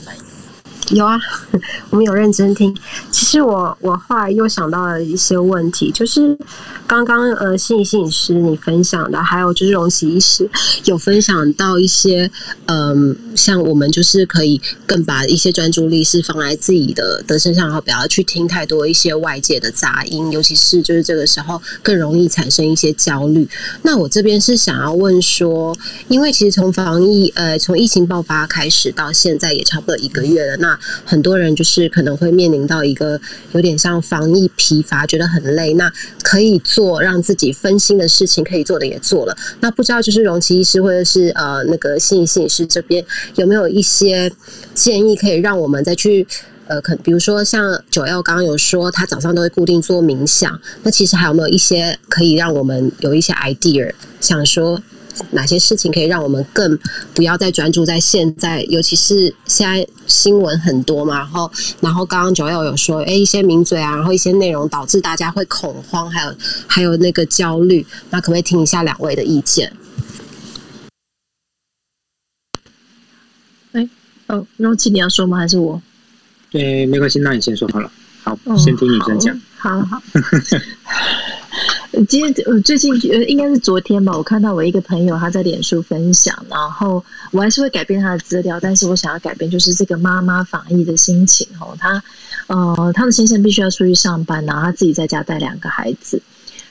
[0.91, 1.17] 有啊，
[1.89, 2.75] 我们有认真听。
[3.11, 6.37] 其实我我后来又想到了一些问题，就是
[6.85, 10.47] 刚刚呃心理心理师你分享的，还有就是荣喜医师
[10.85, 12.29] 有分享到一些，
[12.67, 23.47] 嗯，像我们就是可以更把一些专注力是放在自己的的身上，然后不要去听太多一些外界的杂音，尤其是就是这个时候更容易产生一些焦虑。
[23.81, 25.75] 那我这边是想要问说，
[26.07, 33.19] 因为其实从防疫呃从疫情爆发开始到现在也差不多一个月了，那很多人就是可能会面临到一个
[33.53, 35.73] 有点像防疫疲乏，觉得很累。
[35.73, 39.37] 那可以做让自己分心的事情，可以做的也做了。
[39.59, 43.03] 那不知道就是荣奇医师或者是呃那个心理心理师这边
[43.35, 44.31] 有没有一些
[44.73, 46.25] 建议，可以让我们再去
[46.67, 54.81] 呃，可比如说像九幺刚刚有说他早上都会固定做冥想，那其实还有没有一些可以让我们有一些 idea，想说。
[55.31, 56.77] 哪些事情可以让我们更
[57.13, 58.63] 不要再专注在现在？
[58.63, 61.51] 尤其是现在新闻很多嘛，然后，
[61.81, 66.35] 然后刚刚九六有说，哎，一些名嘴啊，然后一些内容导致大家会恐慌，还有
[66.67, 67.85] 还有那个焦虑。
[68.09, 69.71] 那可不可以听一下两位的意见？
[73.73, 73.89] 哎，
[74.27, 75.37] 哦，荣琪你要说吗？
[75.37, 75.81] 还是我？
[76.49, 77.91] 对，没关系，那你先说好了。
[78.23, 79.39] 好，先听女生讲。
[79.57, 80.01] 好好。
[82.03, 92.03] 今天呃，最近呃，应该是昨天吧，我看到我一个朋友他在脸书分享，然后我还是会改变他的资料，但是我想要改变就是这个妈妈防疫的心情哦，他
[92.47, 96.21] 呃，他的先生必须要出去上班，然后他自己在家带两个孩子，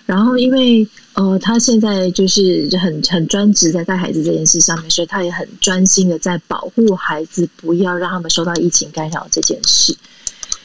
[0.05, 9.97] 然后因为呃，他现在就是很 很专职在带孩子这件事上面，所以他也很专心的在保护孩子，不要让他们受到疫情干扰这件事。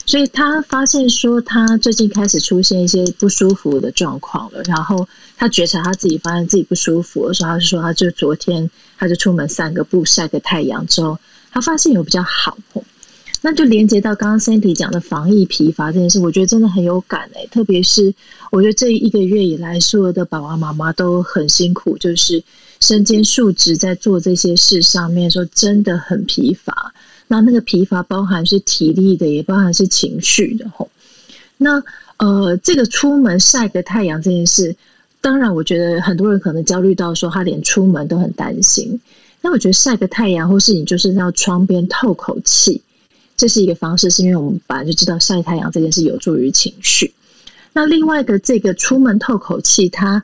[0.10, 4.60] 所以他发现说，他最近开始出现一些不舒服的状况了。
[4.64, 5.08] 然后
[5.38, 11.20] 他觉察他自己发现自己不舒服的时候，他就说，他就昨天他就出门散个步，晒个太阳之后，
[11.52, 12.58] 他发现有比较好。
[13.42, 17.48] 那就连接到刚刚 Sandy 讲的防疫疲乏这件事，我觉得真的很有感诶。
[17.52, 18.12] 特别是
[18.52, 22.44] 我觉得这一个月以来，所有的爸爸妈妈都很辛苦，就是
[22.80, 26.96] 身兼数职在做这些事上面，说真的很疲乏。
[27.32, 30.90] 那那个疲乏包含是体力的，也包含是情绪的吼。
[31.58, 31.84] 那
[32.18, 34.76] 呃，这个出门晒个太阳这件事，
[35.22, 39.00] 当然我觉得很多人可能焦虑到说他连出门都很担心。
[39.42, 42.82] 那我觉得晒个太阳，或是你就是到窗边透口气，
[43.38, 47.14] 这是一个方式，是因为我们本来就知道晒太阳这件事有助于情绪。
[47.74, 50.24] 那另外的这个出门透口气，它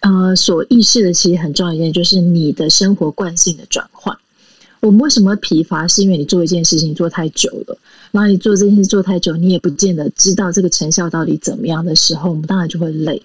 [0.00, 4.16] 呃所意识的其实很重要一件，就是你的生活惯性的转换。
[4.84, 5.88] 我们为什么疲乏？
[5.88, 7.78] 是因为你做一件事情做太久了，
[8.10, 13.22] 然后你做这件事做太久，你也不见得知道这个成效到底怎么样的时候，我们当然就会累。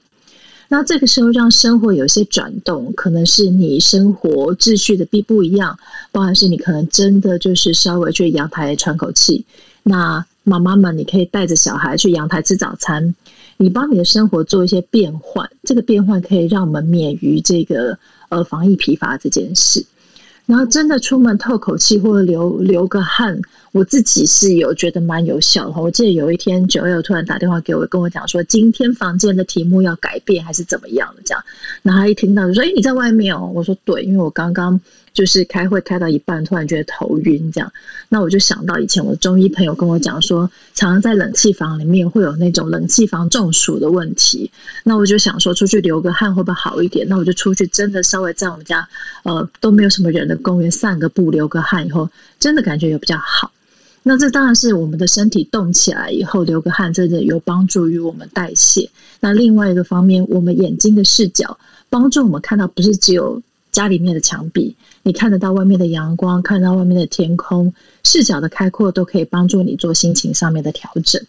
[0.69, 5.77] 那这个时候让生活有些转动，可能是你生活秩序的必不一样，
[6.13, 9.43] 包含是你可能真的就是稍微去阳台喘口气。
[9.83, 13.13] 那妈妈们，你可以带着小孩去阳台吃早餐，
[13.57, 17.99] 你帮你的生活做一些变换，这个变换可以让我们免于这个
[18.29, 19.85] 呃防疫疲乏这件事。
[20.49, 23.39] 然后真的出门透口气或者流流个汗，
[23.71, 25.79] 我自己是有觉得蛮有效的。
[25.79, 31.43] 我记得有一天九六突然打电话给我，跟我讲说今天房间的题目要改变还是怎么样的这样。
[31.83, 34.81] 然后他一听到就说：“哎，你在外面哦？”我说：“对，因为我刚刚。”
[35.19, 37.73] 就是开会开到一半，突然觉得头晕，这样，
[38.07, 44.49] 那我就想到以前我的中医朋友跟我讲说，常常在冷气房里面会有那种冷气房中暑的问题。
[44.85, 47.05] 那我就想说，出去流个汗会不会好一点？
[47.09, 48.87] 那我就出去，真的稍微在我们家
[49.23, 52.09] 呃都没有什么人的公园散个步，流个汗以后，
[52.39, 53.51] 真的感觉也比较好。
[54.03, 58.89] 那这当然是我们的身体动起来以后流个汗，真的有帮助于我们代谢。
[59.19, 61.59] 那另外一个方面，我们眼睛的视角
[61.89, 63.41] 帮助我们看到，不是只有。
[63.71, 71.23] 家里面的墙壁，你看得到外面的阳光，看到外面的天空，视角的开阔都可以帮助你做心情上面的调整。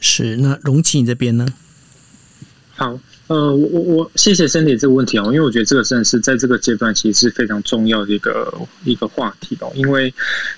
[0.00, 1.46] 是，那荣琪你这边呢？
[2.74, 2.98] 好。
[3.28, 8.52] 呃，我我我谢谢身体这个问题哦，因为我觉得这个真的是在这个阶段其实是非常重要的一个
[8.84, 10.12] 一个话题哦，因为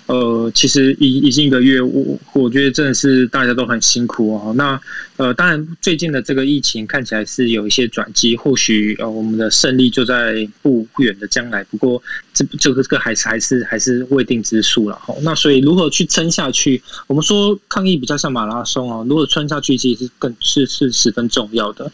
[0.07, 4.55] 呃，其实已已经一个月，我我觉得真的是大家都很辛苦哦。
[4.57, 4.81] 那
[5.17, 11.65] 呃，当然最近的这个疫情看起来是有一些转机，或许呃我们的胜利就在不远的将来。
[11.65, 12.01] 不过
[12.33, 15.13] 这这个这个还是还是还是未定之数了哈。
[15.23, 16.81] 那所以如何去撑下去？
[17.09, 21.91] 我们说抗疫比较像马拉松哦，如果撑下去其实是更是是十分重要的。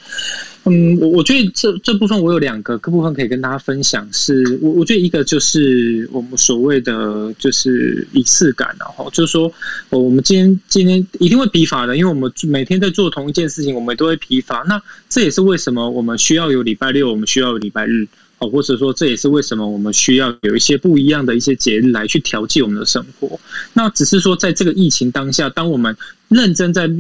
[0.69, 9.53] 嗯，我我觉得这这部分我有两个个部分可以跟大家分享，是我我觉得一个就是我们所谓的就是仪式感，然后就是说，
[9.91, 14.65] 我们今天今天一定会疲乏的，因为我们每天在做同一件事情，我们都会疲乏。
[14.67, 18.09] 那这也是为什么我们需要有礼拜六，我们需要有礼拜日，
[18.39, 23.39] 哦，或者说这也是为什么我们需要有一些不一样的一些节日来去调剂我们的生活。
[23.73, 25.97] 那只是说，在这个疫情当下，当我们
[26.29, 26.91] 认真在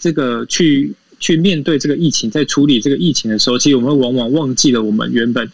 [0.00, 0.94] 这个去。
[1.22, 5.48] 去面对这个疫情，在处理这个疫情的时候，其实我们往往忘记了我们原本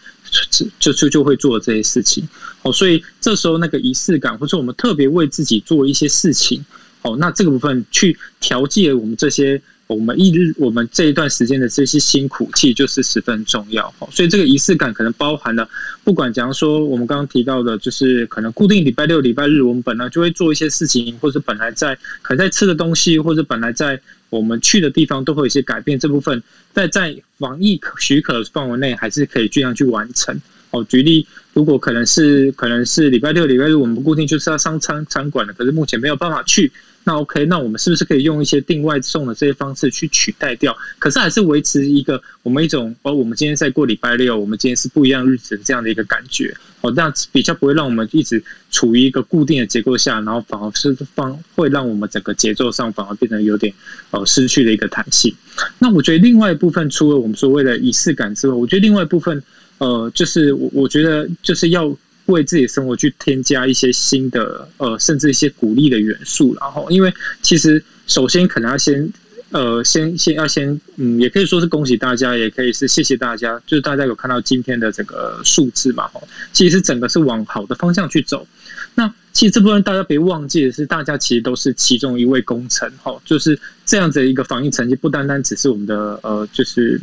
[0.80, 2.26] 就就就会做这些事情。
[2.62, 6.64] 哦，所以这时候那个仪式感，或者我们特别为自己做一些事情，
[7.02, 13.92] 哦，那这个部分去调剂我们这些我们一日我们这一段时间的这些辛苦，其实就是十分重要。
[13.98, 15.68] 哦，所以这个仪式感可能包含了，
[16.04, 24.00] 不管假如说我们刚刚提到的，就是可能固定礼拜六、礼拜日，我们本来就会做一些事情，或者本来在可能在吃的东西，或者本来在。
[24.30, 26.42] 我们去的地方都会有一些改变，这部分
[26.74, 30.38] 在在防疫许可范围内，还是可以尽量去完成。
[30.70, 36.70] 哦，举例，如果可能是可能是礼拜六、礼拜日，我们固定就是要上餐餐馆的，可是目前没有办法去。
[37.08, 40.76] 那 OK，那我们是不是可以用一些订外送的这些方式去取代掉？
[40.98, 53.72] 可是还是维持一个我们一种哦，我们今天在过礼拜六，我们今天是不一样日子这样的一个感觉哦，那比较不会让我们一直处于一个固定的结构下，然后反而是方会让我们整个节奏上反而变得有点
[54.10, 55.34] 呃失去了一个弹性。
[55.78, 59.42] 那我觉得另外一部分，除了我们所谓的仪式感之外，我觉得另外一部分
[59.78, 61.96] 呃，就是我我觉得就是要。
[62.34, 67.12] 为自己生活去添加一些新的呃，甚至一些鼓励的元素，然后，因为
[67.42, 69.10] 其实首先可能要先
[69.50, 76.20] 呃，先先要先嗯，也可以说是恭喜大家，也可以是谢谢大家，就是大家有看到今天的这个数字嘛，哈，
[76.52, 78.46] 其实整个是往好的方向去走。
[78.94, 87.00] 那其实这部分大家别忘记的是，大家其实都是其中一位功臣，哈，就是这样子一个防疫成绩，不单单只是我们的呃，就是。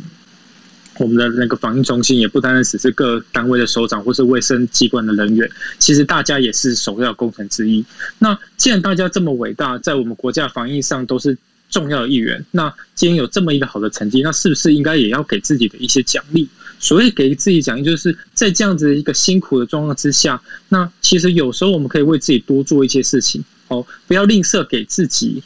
[0.98, 7.84] 我们的那个防疫中心也不单单只是各单位的首长或是卫生机关的人员，其实大家也是首要功臣之一。
[8.18, 11.36] 那既然大家这么伟大，在我们国家防疫上都是
[11.68, 16.48] 重要的一员，那今天有这么一个好的成绩，那是不是应该也要给自己的一些奖励？
[16.78, 25.42] 所以给自己奖励，就是在这样子一个辛苦的状况之下，那其实有时候我们可以为自己多做一些事情哦，不要吝啬给自己。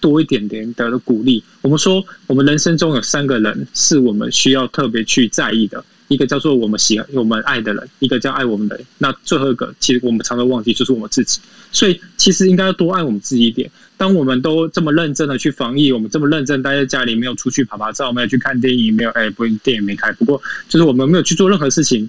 [0.00, 1.42] 多一点点的鼓励。
[1.62, 8.84] 我们说，我们人生中有三个人是我们需要特别去在意的，一个叫做我们喜、我们爱的人，一个叫爱我们的人。
[8.98, 11.40] 那最后一个，其实我们常常忘记，就是我们自己。
[11.72, 13.70] 所以，其实应该要多爱我们自己一点。
[13.96, 20.10] 当我们都这么认真的去防疫，我们这么认真待在家里，没有出去拍拍照，没有去看电影，没有哎，不，电影没开。
[20.12, 22.08] 不过，就是我们没有去做任何事情。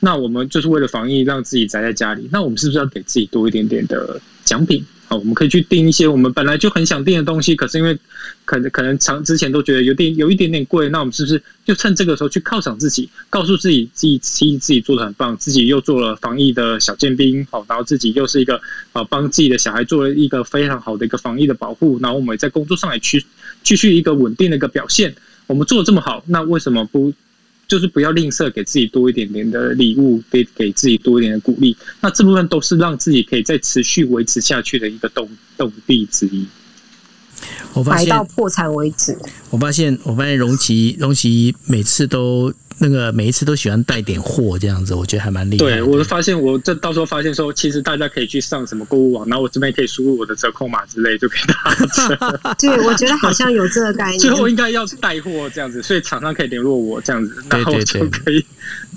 [0.00, 2.28] 那我们就是为了防疫，让自己宅在家里。
[2.32, 4.84] 那我们是不是要给自己多一点点的奖品？
[5.16, 7.98] 我们可以去订一些我们本来就很想订的东西，可是因为
[8.44, 18.60] 可能可能长之前都觉得有点有一点点贵，那我们是不是就趁这个时候去犒赏自己，告诉自己自己自己自己做的很棒，自己又做了防疫的小尖兵，好，然后自己又是一个
[18.92, 23.24] 啊帮自己的小孩做了一个非常好的一个防疫的保护，然后我们在工作上也去
[23.62, 25.14] 继续一个稳定的一个表现，
[25.46, 27.12] 我们做的这么好，那为什么不？
[27.68, 31.76] 就是不要吝啬，给自己多一点点的礼物，给给自己多一点的鼓励。
[32.00, 36.46] 那这部分都是让自己可以再持续维持下去的一个动动力之一。
[37.72, 39.16] 我发现到破产为止。
[39.50, 42.52] 我发现，我发现荣奇荣奇每次都。
[42.82, 45.64] 那个每一次都喜欢带点货这样子，我觉得还蛮厉害。
[45.64, 51.74] 对，我发现我这到时候发现说，其实大家可以去上什么购物网，然后我这边可以输入我的折扣码之类，就可以打
[52.08, 52.40] 折。
[52.58, 54.18] 对，我觉得好像有这个概念。
[54.18, 58.44] 最后应该要带货这样子，所以厂商可以联络我这样子，然后就可以。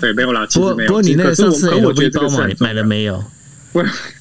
[0.00, 0.88] 对，没有啦，其实没有。
[0.88, 3.22] 不过你那个上次 L V 包买买了没有？
[3.72, 3.84] 我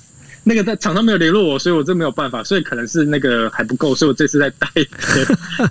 [0.47, 4.67] 那个在厂商没有联络我，所以我这没有办法，所以可能是那个还不够，所以我这次在带，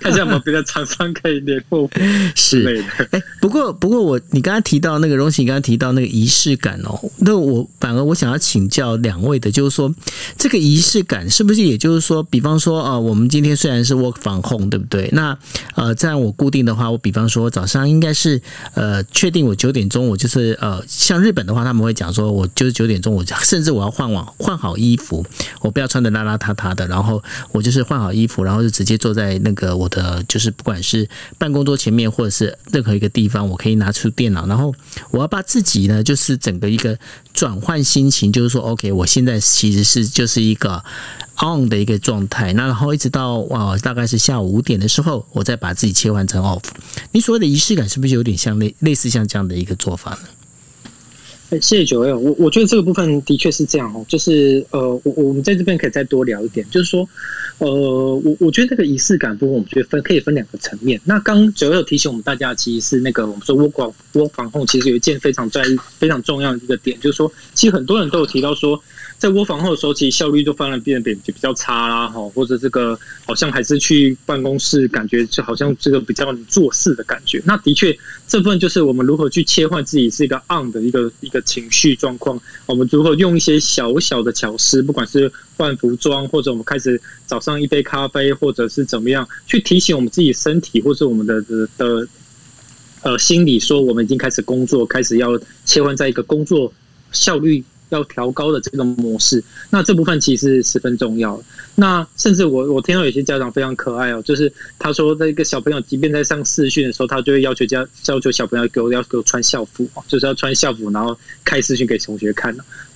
[0.01, 1.89] 看一下有没有别的厂商可以联络我
[2.35, 2.83] 之类是。
[2.83, 3.07] 的。
[3.11, 9.93] 哎，不过不过我你刚刚提到那个荣喜，你刚刚提到那个仪式感哦，那我反而我想要请教两位的，就是说
[10.37, 15.09] 这个仪式感是不是也就是说，比方说呃，我们今天虽然是 work from home，对不对？
[15.13, 15.37] 那
[15.75, 18.41] 呃，这样我固定的话，我比方说早上应该是
[18.73, 25.23] 呃，确定我九点钟我就是呃，像日本的话，他们会讲说我就是九点钟，我甚至我要换网换好好衣服，
[25.61, 31.07] 我不要穿的邋邋遢遢的，然后我就是换好衣服，然后就直接坐在那个我的就是不管是
[31.37, 34.73] 办公桌前面或者是任何一个地方，我可以拿出电脑，然后
[35.11, 36.97] 我要把自己呢，就是整个一个
[37.31, 40.83] 转换心情，就是说，OK，我现在其实是就是一个
[41.39, 46.63] on 的一个状态，那然后一直到啊大概是下午五点的时候，我再把自己切换成 off。
[47.11, 50.27] 你所谓的仪式感是不是有点像类类似像这样的一个做法呢？
[51.61, 57.07] 谢谢九 L，我我觉得这个部分的确是这样哦，就是呃，我我们在这边可以再多聊一点，就是说，
[57.57, 60.99] 呃，我我觉得这个仪式感部分，我们觉得分可以分两个层面。
[61.05, 68.81] 那刚九六提醒我们大家，其实是那个我们说 work work 防控，其实有一件非常在意、非常重要的一个点，就是说，其实很多人都有提到说。
[69.17, 77.41] 在窝房后的时候，其实效率就反而变得比比较差啦，哈，或者这个好像还是去办公室，感觉就好像这个比较做事的感觉。
[77.45, 77.97] 那的确，
[78.27, 92.07] 这份就是我们如何去切换自己是一个 on 的一个一个情绪状况，我们如何用一些小小的巧思，不管是换服装，或者我们开始早上一杯咖啡，或者是怎么样，去提醒我们自己身体，或是我们的的的
[93.01, 96.71] 呃心理，说我们已经开始工作，开始要切换在一个工作
[97.13, 97.63] 效率。
[97.95, 101.41] 要调高的这个模式，那这部分其实十分重要。
[101.75, 112.55] 那甚至我我听到有些家长非常可爱哦，就是他说这个小朋友即便在上视讯的时候，他就会要求家要求小朋友给我要给我穿校服就是要穿校服，然后开视讯给同学看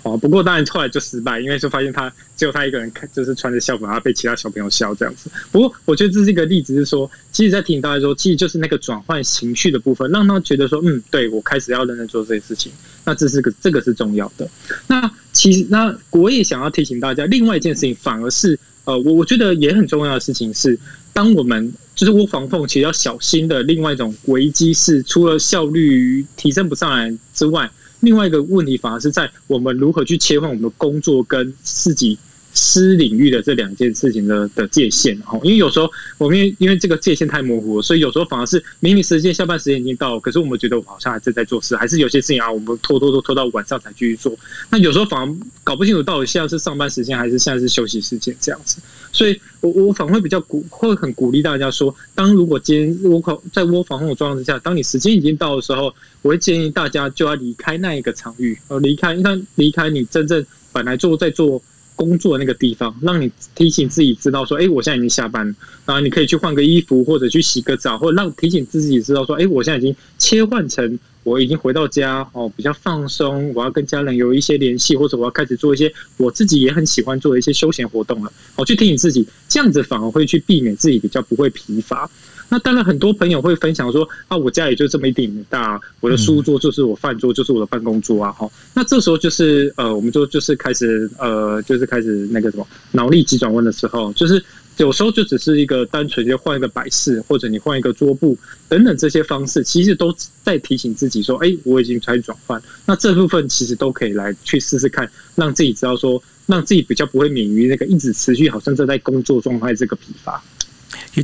[0.09, 5.29] 哦，不过当然后来就失败，因为就发现他只有他一个人看，就是穿着校服，然后被其他小朋友笑这样子。
[5.51, 12.71] 不过我觉得这是一个例子，是说，其实，在提醒大家说，其实就是那个转换情绪的部分，让他觉得说，嗯，对我开始要认真做这些事情。
[13.05, 14.49] 那这是个这个是重要的。
[14.87, 20.79] 那其实，那我也想要提醒大家，另外一件事情，反而是呃，我我觉得也很重要的事情是，
[21.13, 27.69] 当我们就是我防控，其实要小心的另外一种危机是，除了效率提升不上来之外。
[27.99, 32.17] 另外一个问题，反而是在我们如何去切换我们的工作跟自己
[32.53, 35.17] 私领域的这两件事情的的界限。
[35.19, 44.35] 哈，因为有时候我们因为这个界限太模糊了，所以有时候反而是明明时间下班时间已经到了，可是我们觉得我好像还正在做事，还是有些事情啊，我们拖拖拖拖到晚上才继续做。
[44.69, 48.79] 那有时候反而搞不清楚到底现在是上班时间还是现在是休息时间这样子。
[49.11, 61.61] 所以我我反而会比较鼓，会很鼓励大家说，当如果今天我口在窝防控的状况之下，当你时间已经到的时候，我会建议大家就要离开那一个场域，呃，离开，那离开你真正本来做在做
[61.99, 65.53] 工作那个地方，让你提醒自己知道说，哎，我现在已经下班了，
[65.85, 82.09] 然后你可以去换个衣服，或者去洗个澡，或者让提醒自己知道说，哎，我现在已经切换成我已经回到家哦，比较放松，我要跟家人有一些联系，或者我要开始做一些我自己也很喜欢做的一些休闲活动了，哦，去提醒自己，这样子反而会去避免自己比较不会疲乏。
[82.49, 88.49] 那当然，很多朋友会分享说啊，我家也就这么一点大，我的书桌就是我饭桌，就是我的办公桌啊，哈。
[88.73, 94.43] 那这时候就是呃，我们就就是开始呃，就是开始那个什么脑力急转弯的时候，就是
[94.77, 98.37] 有时候就只是一个单纯就换一个摆饰，或者你换一个桌布
[98.67, 102.61] 等等这些方式，其实都在提醒自己说，哎，我已经开始转换。
[102.85, 110.43] 那这部分其实都可以来去试试看，让自己知道说，让自己比较不会免于那个一直持续好像正在工作状态这个疲乏。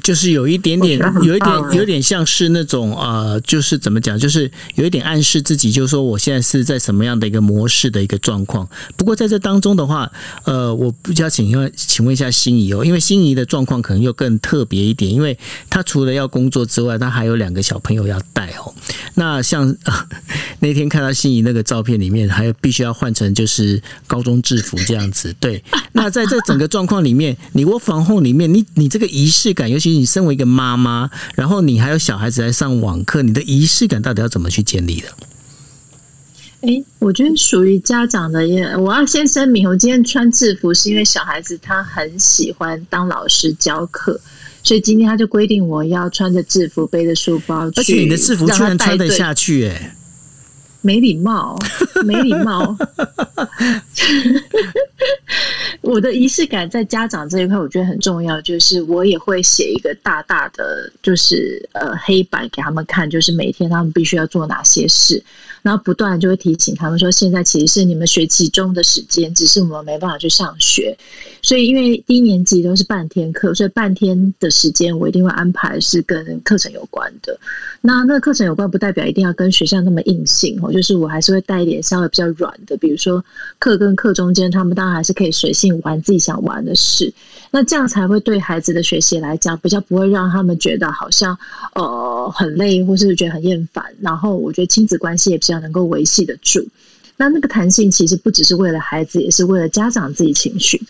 [0.02, 8.68] 就是有一点点，有一点，有点像是那种呃，就是怎么讲，就是有一点暗示自己，就是说我现在是在什么样的一个模式的一个状况。
[8.98, 10.12] 不过在这当中的话，
[10.46, 15.38] 呃，我比较请问，请问一下心仪哦，因为心仪的状况可能又更特别一点，因为
[15.70, 18.74] 他除了要工作之外，他还有两个小朋友要带哦。
[19.14, 19.74] 那像
[20.60, 25.34] 那天看到心仪那个照片里面，还有必须要换成就是高中制服这样子。
[25.40, 25.64] 对，
[25.94, 29.75] 那在这整个状况里面，你我防护里面，你你这个仪式感。
[29.76, 35.08] 尤其你身为一个妈妈，然后你还有小孩子在上网课，你的仪式感到底要怎么去建立的？
[36.62, 44.18] 哎，我觉得属于家长的，也我要先声明，我今天穿制服是因为小孩子他很喜欢当老师教课，
[44.64, 49.94] 所以今天他就规定我要穿着制服，背着书包，而且你的制服居然穿得下去，哎。
[50.86, 51.58] 没礼貌，
[52.06, 52.78] 没礼貌。
[55.82, 58.40] 我的仪式感在家长这一块，我觉得很重要。
[58.42, 65.24] 就是我也会写一个大大的，就是呃黑板给他们看，就是每天他们必须要做哪些事。
[65.66, 70.96] 然后不断就会提醒他们说，现在其实是你们学期中的时间，只是我们没办法去上学。
[71.42, 77.36] 所以因为低年级都是半天课，所以半天的时间我一定会安排是跟课程有关的。
[77.82, 83.26] 那那个课程有关，不代表一定要跟学校那么硬性哦，就是我还是会带一点稍微比较软的，比如说
[83.58, 87.12] 课跟课中间，他们当然还是可以随性玩自己想玩的事。
[87.52, 91.38] 那这样才会对孩子的学习来讲，比较不会让他们觉得好像
[91.74, 93.86] 呃很累，或是觉得很厌烦。
[94.02, 96.68] 然后我觉得亲子关系也比较能够维系得住。
[97.18, 100.86] 那那个弹性其实不只是为了孩子，也是为了家长自己情绪的。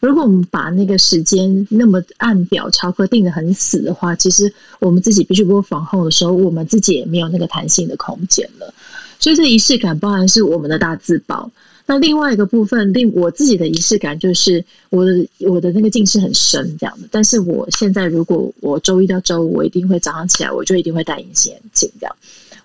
[0.00, 8.72] 如果我们把那个时间那么按表超课定的很死的话，其实我们自己必须播防后的时候，我们自己也没有那个弹性的空间了。
[9.18, 11.50] 所以这仪式感，包含是我们的大字报。
[11.86, 17.06] 那另外一个部分，另我自己的仪式感就是我的我的那个近视很深这样的。
[17.10, 22.16] 但是我现在如果我周一到周五，我一定会早上起来，我就一定会戴隐形眼镜这样。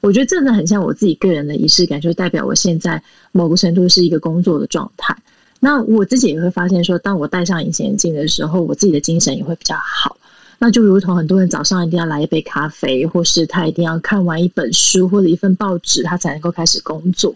[0.02, 3.04] 我觉得真的很像我自己个人的仪式感，就代表我现在
[3.34, 5.18] 某个程度是一个工作的状态。
[5.60, 10.16] 那我自己也会发现，说当我戴上隐形眼镜的时候，我自己的精神也会比较好。
[10.58, 17.36] 那就如同很多人早上一定要来一杯咖啡，或是他一定要看完一本书或者一份报纸，他才能够开始工作。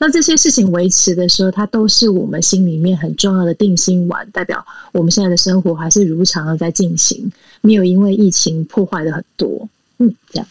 [0.00, 7.30] 那这些事情维持的时候，它都是我们心里面很重要的定心丸，代表我们现在的生活还是如常的在进行，
[7.60, 9.68] 没有因为疫情破坏的很多。
[9.98, 10.48] 嗯，这样。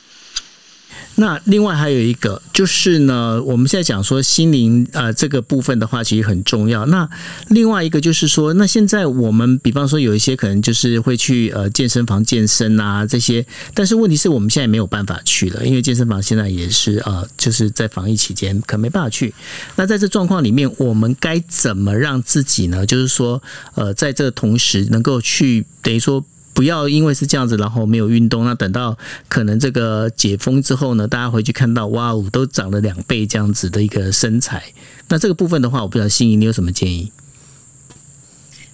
[1.20, 6.86] 那另外还有一个就是呢，我们现在讲说心灵呃这个部分的话，其实很重要。
[6.86, 7.10] 那
[7.50, 19.34] 另外一个就是说，那现在我们比方说有一些可能就是会去呃健身房健身啊这些，但是问题是我们现在没有办法去了，因为健身房现在也是呃就是在防疫期间可没办法去。
[19.76, 22.86] 那在这状况里面，我们该怎么让自己呢？
[22.86, 23.44] 就是说
[23.76, 26.24] 呃在这同时能够去等于说。
[26.54, 28.44] 不要因为是这样子，然后没有运动。
[28.44, 28.98] 那等到
[29.28, 34.74] 可能这个解封之后呢，大家回去看到哇，哦都长了两倍这样子的一个身材。
[35.08, 37.12] 那这个部分的话，我不知道心仪你有什么建议？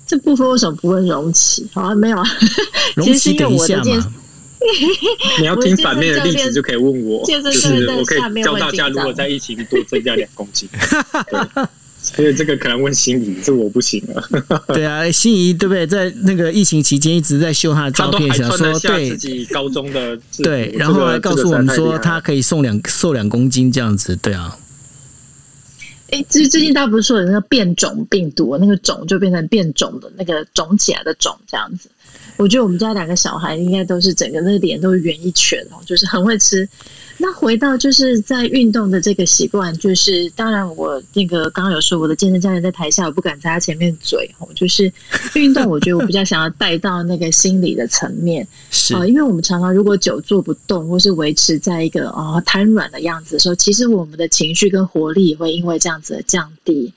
[0.07, 1.67] 这部分为什么不问容奇？
[1.73, 2.23] 好啊，没有啊。
[2.95, 4.13] 容奇等一下嘛。
[5.39, 10.67] 你要听反面的例子就可以问我， 就是我可以教大家如果在疫情多增加两公斤。
[12.13, 14.23] 所以这个可能问心仪，这我不行了。
[14.73, 15.87] 对啊，心仪对不对？
[15.87, 24.57] 在那个疫情期间一直在秀他的照片，想说对自己高中的对，然后来告诉我们说他可以送两瘦两公斤这样子，对啊。
[26.11, 31.89] 哎，最最近大家不是说有那个变种病毒，那个种就变成变种的那个肿起来的肿这样子。
[32.37, 36.67] 我觉得我们家两个小孩应该都是整个那个脸都是圆一圈哦，就是很会吃。
[37.17, 44.91] 那回到就是在运动的这个习惯，就是当然我那个刚刚有说我的健身教练在台下，我不敢在他前面嘴吼，就是
[45.33, 56.91] 运动，我觉得我比较想要带到那个心理的层面，是啊，因为我们常常如果久坐不动，或是维持在一个啊瘫软的样子的时候，其实我们的情绪跟活力也会因为这样子的降低。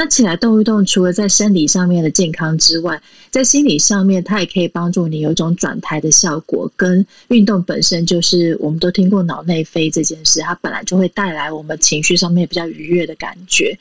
[0.00, 6.72] 那起来动一动，除了在生理上面的健康之外，在心理上面，它也可以帮助你有一种转台的效果。
[6.74, 13.78] 跟运动本身就是，我们都听过脑内啡这件事，它本来就会带来我们情绪上面比较愉悦的感觉。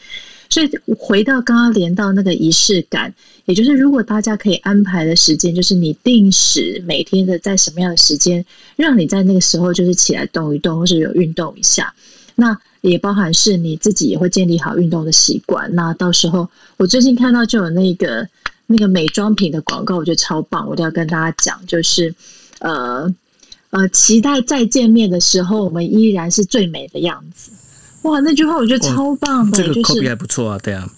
[0.50, 3.14] 所以回到刚刚连到那个仪式感，
[3.46, 8.44] 也就是如果大家可以安排的时间，就是你定时每天的在什么样的时间，
[8.76, 11.94] 让你在那个时候就是起来动一动，或是有运动一下，
[12.36, 12.60] 那。
[12.82, 15.74] 也包含是你自己也会建立好运动的习惯。
[15.76, 18.28] 那到时候我最近看到就有那个
[18.68, 22.14] 那个美妆品的广告，我觉得超棒，我都要跟大家讲，就是
[22.60, 23.14] 呃
[23.72, 27.52] 呃，期待再见面的时候，我们依然是最美的样子。
[28.04, 30.90] 哇，那句话我觉得超棒的，这个 copy 还不错啊，对啊。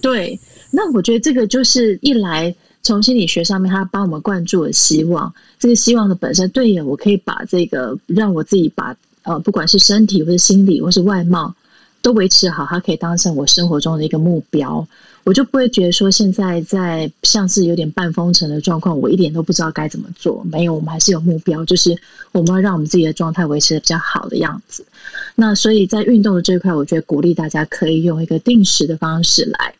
[0.00, 5.34] 对，那我觉得这个就是一来从心理学上面，他帮我们灌注了希望。
[5.58, 8.96] 这个希望的本身，对呀，我可以把这个让我自己把。
[9.22, 11.54] 呃，不管是身体或是心理或是外貌，
[12.02, 14.86] 都维持好，它可以当成我生活中的一个目标，
[15.24, 20.42] 我就不会觉得说现在在像是有点半封城的状况，我一点都不知道该怎么做。
[20.50, 21.94] 没有，我们还是有目标，就是
[22.32, 24.84] 我们要让我们自己的状态维持的比较好的样子。
[25.34, 29.74] 那所以在运动的这一块，我觉得鼓励大家可以用一个定时的方式来。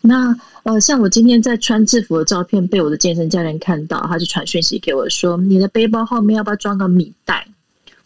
[0.00, 7.46] 那呃，像我今天在穿制服的照片被我的健身教练看到，他就传讯息给我说：“你的背包后面要不要装个米袋？”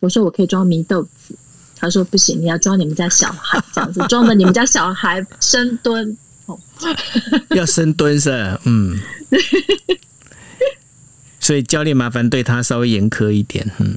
[0.03, 1.37] 我说我可以装米豆子，
[1.77, 6.17] 他说不行，你要装你们家小孩这样子，装的你们家小孩深蹲。
[6.47, 6.59] 哦，
[7.51, 8.99] 要深蹲是嗯，
[11.39, 13.97] 所以教练麻烦对他稍微严苛一点，嗯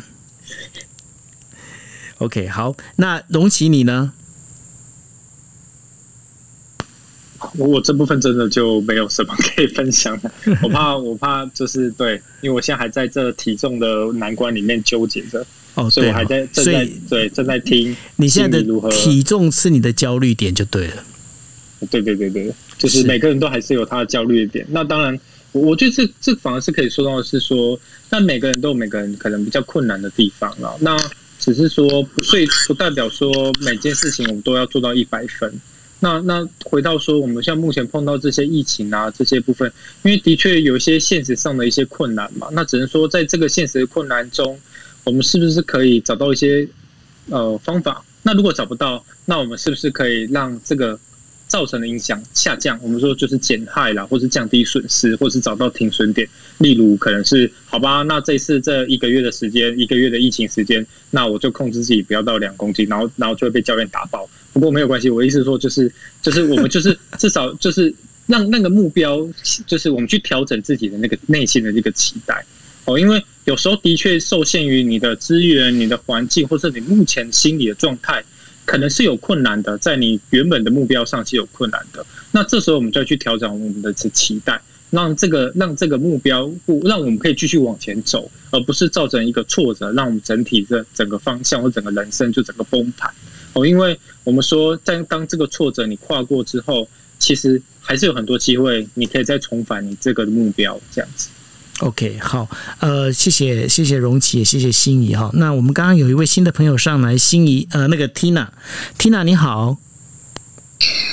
[2.19, 4.13] ，OK 好，那荣奇你呢？
[7.57, 10.31] 我我这部分真的就没有什么可以分享的，
[10.61, 15.43] 我怕我怕就是对，因为我现在还在这体重的难关里面纠结着。
[15.75, 17.95] 哦，所以我还在正在对正在听。
[18.15, 21.03] 你现在的体重是你的焦虑点就对了。
[21.91, 24.65] 对对对对，就是每个人都还是有他的焦虑点。
[24.69, 25.19] 那当然，
[25.51, 30.75] 我觉得这这反而是可以说到的是说，那每个人都有每个人可能比较困难的地方了。
[30.79, 30.97] 那
[31.37, 35.53] 只是说不睡，不代表说每件事情我们都要做到一百分。
[35.99, 39.71] 那那回到说，我们像目前碰到这些疫情啊这些部分，
[40.03, 42.47] 因为的确有一些现实上的一些困难嘛。
[42.51, 44.59] 那只能说，在这个现实的困难中，
[45.05, 46.67] 我们是不是可以找到一些
[47.29, 48.03] 呃方法？
[48.23, 50.99] 那如果找不到，那我们是不是可以让这个？
[51.47, 56.27] 造成的影响下降，我们说就是减害啦，或是降低损失，或是找到停损点。
[56.57, 64.27] 例如，可能是好吧，那这次这一个月的时间，一个月的疫情时间，那我就控制自己不要到两公斤，然后然后就会被教练打爆。
[64.53, 65.89] 不过没有关系，我意思说就是
[66.19, 67.93] 就是我们就是 至少就是
[68.25, 69.25] 让那个目标，
[69.67, 72.43] 就是我们去调整自己的那个内心的这个期待
[72.85, 78.23] 哦，因为有时候的确受限于你的资源、你的环境，或者你目前心理的状态。
[78.67, 82.03] 可能是有困难的，在你原本的目标上是有困难的。
[82.31, 84.59] 那这时候我们就要去调整我们的期待，
[84.89, 93.13] 让这个让这个目标不让我们可以继续往前走，而不是造成一个挫折，让我们整体的整个方向或整个人生就整个崩盘。
[93.53, 101.29] 哦，因为我们说，在当这个挫折你跨过之后，其实还是有很多机会，你可以再重返你这个目标，这样子。
[101.81, 102.47] OK，好，
[102.79, 105.29] 呃，谢谢谢谢荣琪，也谢谢心仪哈。
[105.33, 109.77] 那我们刚刚有一位新的朋友上来，心仪，呃，那个 Tina，Tina 你好，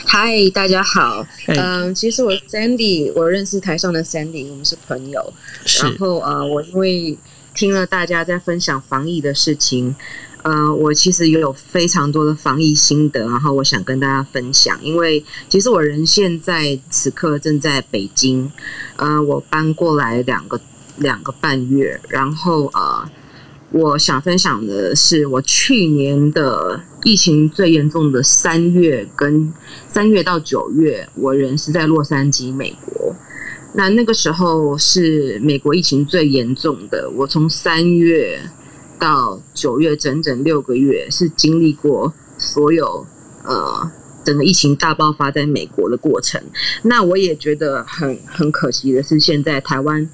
[0.07, 5.33] 嗨，大家好，嗯，其实我 Sandy，我认识台上的 Sandy，我们是朋友，
[5.83, 7.19] 然后呃，我因为
[7.55, 9.95] 听了大家在分享防疫的事情。
[10.43, 14.77] 呃，我其实也有非常多的防疫心得，然后我想跟大家分享。
[14.83, 18.51] 因为其实我人现在此刻正在北京，
[18.97, 20.61] 呃，我搬过来两个
[20.97, 23.09] 两个半月，然后呃，
[23.71, 29.55] 我想分享的是我去年的疫情最严重的三月跟
[29.89, 33.15] 三月到九月，我人是在洛杉矶，美国。
[33.75, 38.41] 那那个时候是美国疫情最严重的，我从三月。
[39.03, 43.05] 到九月整整六个月，是经历过所有
[43.43, 43.91] 呃
[44.23, 46.41] 整个疫情大爆发在美国的过程。
[46.83, 50.09] 那我也觉得很很可惜的是，现在台湾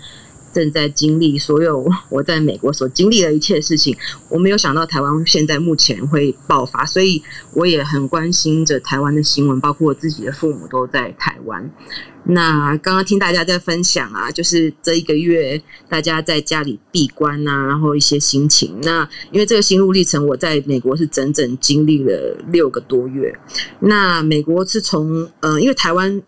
[0.59, 3.97] 正在经历所有我在美国所经历的一切事情。
[4.29, 7.23] 我没有想到台湾现在目前会爆发，所以
[7.55, 11.71] 我也很关心着台湾的新闻，包括我自己的父母都在台湾。
[12.25, 18.77] 那刚刚听大家在分享啊，就是这一个月大家在家里闭关呐，然后一些心情。
[18.83, 23.33] 那因为这个心路历程，我在美国是整整经历了六个多月。
[23.79, 26.21] 那美国是从呃，因为台湾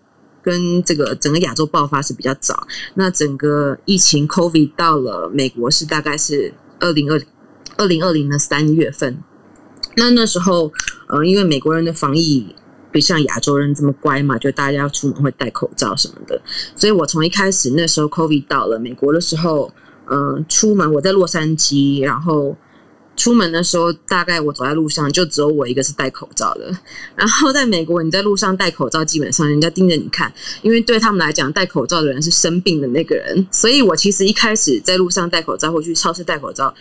[0.42, 7.20] 跟这个整个亚洲爆发是比较早，那整个疫情 COVID 到了美国是大概是二零二
[7.76, 9.18] 二零二零的三月份。
[9.96, 10.72] 那那时候
[11.08, 12.54] 呃，因为美国人的防疫。
[12.92, 16.42] 不像亚洲人这么乖嘛，就大家要出门会戴口罩什么的。
[16.74, 19.72] 所以我从一开始那时候 COVID 到了美国的时候，
[20.10, 22.56] 嗯，出门我在洛杉矶，然后
[23.20, 26.74] 出门的时候，大概我走在路上就只有我一个是戴口罩的。
[27.14, 33.46] 然后在美国，你在路上戴口罩，基本上人家盯着你看，因为对他们来讲，戴口罩的人是生病的那个人。
[33.50, 36.74] 所以我其实一开始在路上戴口罩，或去超市戴口罩。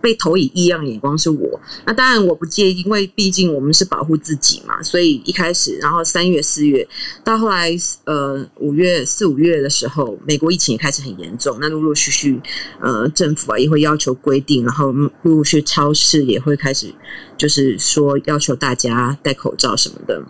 [0.00, 4.82] 被投以异样眼光是我，那当然我不介意，因为毕竟我们是保护自己嘛。
[4.82, 6.86] 所以一开始，然后三月、四月，
[7.24, 11.58] 到后来，呃，五月、四五月的时候，美国疫情也开始很严重。
[11.60, 12.40] 那陆陆续续，
[12.80, 16.94] 呃，政府啊也会要求规定，然后陆陆续超市也会开始，
[17.36, 20.22] 就是说要求大家戴口罩什么的。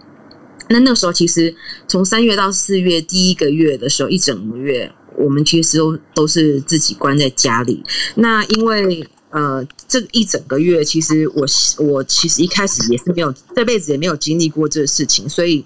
[0.71, 1.55] 那那时候其实
[1.87, 7.83] 从三月到四月第一个月的时候，一整个月，我们其实都都是自己关在家里。
[8.17, 11.47] 那因为呃，这一整个月，其实我
[11.79, 15.63] 我其实一开始也是没有这辈子也没有经历过这个事情，所以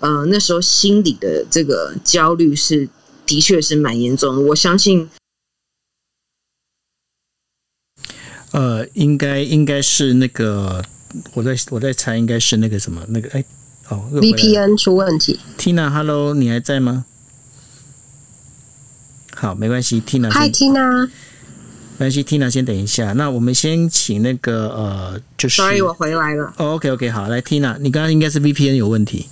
[0.00, 2.88] 呃那时候心里的这个焦虑是
[3.24, 4.40] 的确是蛮严重的。
[4.42, 5.08] 我相信，
[8.50, 10.84] 呃，应该应该是那个，
[11.34, 13.44] 我在我在猜，应该是那个什么那个哎
[13.90, 15.38] 哦，VPN 出问题。
[15.56, 17.04] Tina，Hello，你还在吗？
[19.36, 21.08] 好，没关系，Tina。
[21.94, 21.98] Hi，Tina。
[21.98, 23.12] 关系，Tina 先等一下。
[23.12, 25.62] 那我们先请那个呃，就是。
[25.62, 26.52] Sorry，我回来了。
[26.56, 29.26] OK，OK，好，来，Tina，你刚刚应该是 VPN 有问题。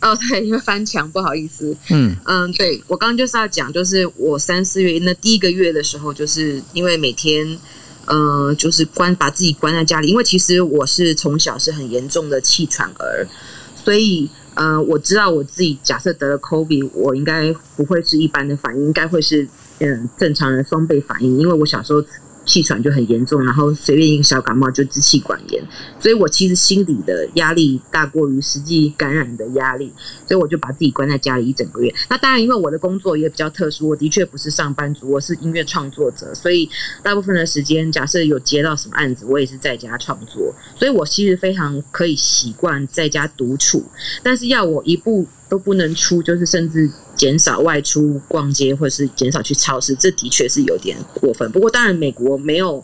[0.00, 1.76] 哦，对，因为翻墙，不好意思。
[1.90, 7.58] 嗯嗯，对我刚刚就是要讲，就是我三四月那第一个月的时候，就是因为每天
[8.06, 13.26] 呃，就是关把自己关在家里，因为其实我是从小是很严重的气喘儿，
[13.74, 19.48] 所以呃，我知道我自己假设得了 COVID，我应该不会是一般的反应，应该会是。
[19.80, 22.02] 嗯，正常人双倍反应，因为我小时候
[22.46, 25.62] 气喘就很严重，然后随便一个小感冒就支气管炎，
[25.98, 29.92] 所以我其实心理的压力大过于实际感染的压力，
[30.26, 31.94] 所以我就把自己关在家里一整个月。
[32.08, 36.68] 那当然，因为我的工作也比较特殊，我的确不是上班族，我是音乐创作者，所以
[37.02, 43.84] 大部分的时间，假设有接到什么案子，我也是在家创作，所以我其实非常可以习惯在家独处，
[44.22, 46.88] 但是要我一步都不能出，就是甚至。
[47.16, 51.52] 减少外出逛街，或者是减少去超市，这的确是有点过分。
[51.52, 52.82] 不过，当然美国没有，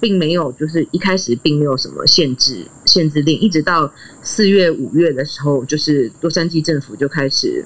[0.00, 3.88] 并没有，就是一开始并没有什么限制限制令，一直到
[4.22, 7.64] 四月五月的时候，就是洛杉矶政府就开始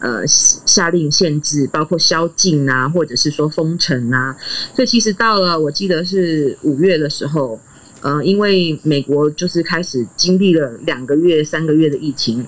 [0.00, 4.36] 呃下令限制，包括宵禁啊，或者是说封城啊。
[4.74, 7.60] 所以，其实到了我记得是五月的时候，
[8.00, 12.44] 呃，因为美国就是开始经历了两个月、三个月的疫情。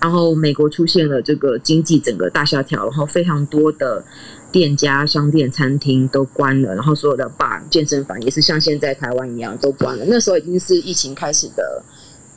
[0.00, 4.04] 然后美国出现了这个经济整个大萧条，然后非常多的
[4.52, 10.04] 店家、商店、餐厅都关了，然后所有的 bar、健身房也是像现在台湾一样都关了。
[10.06, 11.82] 那时候已经是疫情开始的，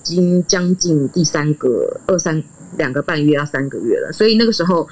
[0.03, 2.41] 已经将近第三个二三
[2.77, 4.13] 两个半月要三个月了。
[4.13, 4.87] 所以那个时候，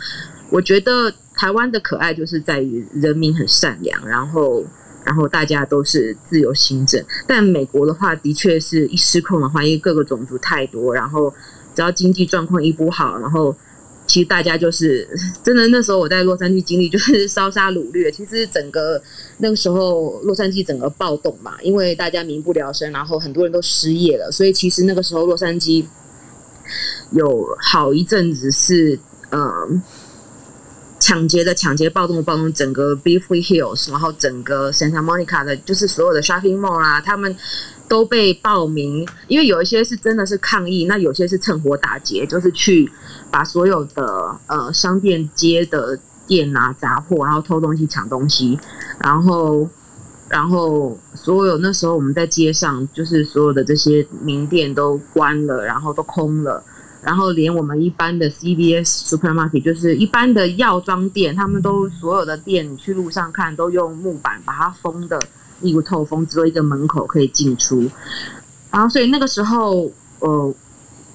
[0.50, 4.66] 我觉得台湾的可爱就是在于人民很善良，然后
[5.06, 7.02] 然后大家都是自由行政。
[7.26, 11.34] 但美国的话，的确是一失控的话，因为各个种族太多，然后。
[11.76, 13.56] 只要经济状况一不好，然后
[14.08, 15.08] 其实大家就是
[15.44, 15.68] 真的。
[15.68, 19.02] 那时候我在洛杉矶经历就是烧杀掳掠，其实整个
[19.40, 25.86] 那个时候洛杉矶整个暴动嘛，因为大家民不聊生，然后很多人都失业了，所以其实那个时候洛杉矶
[27.12, 28.98] 有好一阵子是
[29.32, 29.82] 嗯
[31.00, 37.36] 抢劫的抢劫暴动的暴动，整个 Beverly Hills，然后整个 Santa Monica 的，就是所有的 shopping mall 啊，他们。
[37.88, 42.92] 都被报名，因为有一些是真的是抗议，那有些是趁火打劫，就是去
[43.30, 48.60] 把所有的呃商店街的店啊砸破，然后偷东西、抢东西，
[49.00, 49.70] 然后
[50.28, 56.64] 然后所有那时候我们在街上，就是所有的这些名店都关了，然后都空了，
[57.04, 65.20] 然后连我们一般的 CVS supermarket，就是一般的药妆店，他们都所有的店，你去路上看都用木板把它封的。
[65.62, 67.90] 一股透风，只有一个门口可以进出，
[68.72, 70.54] 然后所以那个时候，呃，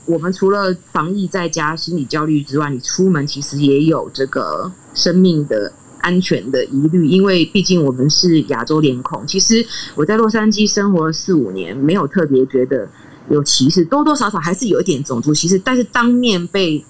[0.07, 9.27] 我们除了防疫在家心理焦虑之外，你出门其实也有这个生命的安全的疑虑，因为毕竟我们是亚洲脸孔。
[9.27, 9.65] 其实
[9.95, 12.89] 我在洛杉矶生活了四五年，没有特别觉得
[13.29, 16.83] 有歧视，多多少少还是有一点种族歧视，但是当面被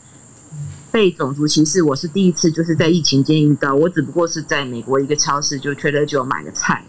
[0.93, 3.75] 被种族歧视，我是第一次，就是在疫情间遇到。
[3.75, 6.85] 我只不过是在美国一个超市就缺了就买个菜。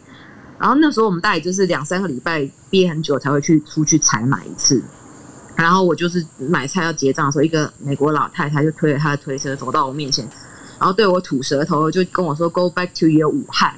[0.62, 4.80] 然后那时候我们大概就是两三个礼拜憋很久才会去出去采买一次，
[5.55, 10.24] 然后我就是买菜要结账的时候，一个美国老太太就推着她的推车走到我面前，
[10.80, 13.74] 然后对我吐舌头，就跟我说 “Go back to your 武汉”。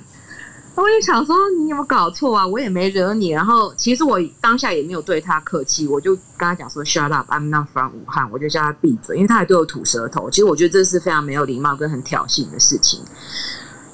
[0.76, 2.46] 我就想说你有没有搞错啊？
[2.46, 3.30] 我也没惹你。
[3.30, 10.30] 然后其实我当下也没有对他客气，我就跟他讲说 “Shut up, I'm not from 武汉”，我就叫他闭嘴，因为他还对我吐舌头。
[10.30, 13.00] 其实我觉得这是非常没有礼貌跟很挑衅的事情。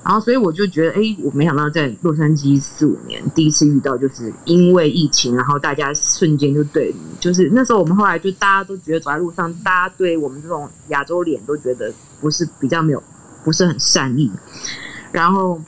[0.02, 13.04] 然后，所以我就觉得，哎，我没想到在洛杉矶四五年第一次遇到，就是因为疫情，然后大家瞬间就对，就是那时候我们后来就大家都觉得走在路上，大家对我们这种亚洲脸都觉得不是比较没有，
[13.44, 14.32] 不是很善意。
[15.12, 15.62] 然后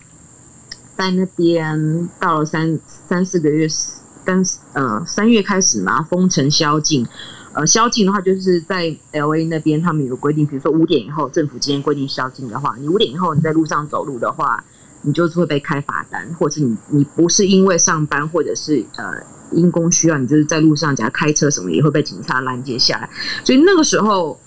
[0.96, 4.42] 在那边到了三三四个月，三
[4.74, 7.06] 呃三月开始嘛，封城宵禁。
[7.54, 14.64] 呃，宵禁的话，就是在 L A 那边，他们有规定，比如说五点以后，政府今天规定宵禁的话，你五点以后你在路上走路的话，
[15.02, 19.16] 你就是会被开罚单，或者是你你不是因为上班或者是呃
[19.52, 23.10] 因公需要，你就是在路上假如开车什么，也会被警察拦截下来。
[23.44, 24.40] 所以那个时候，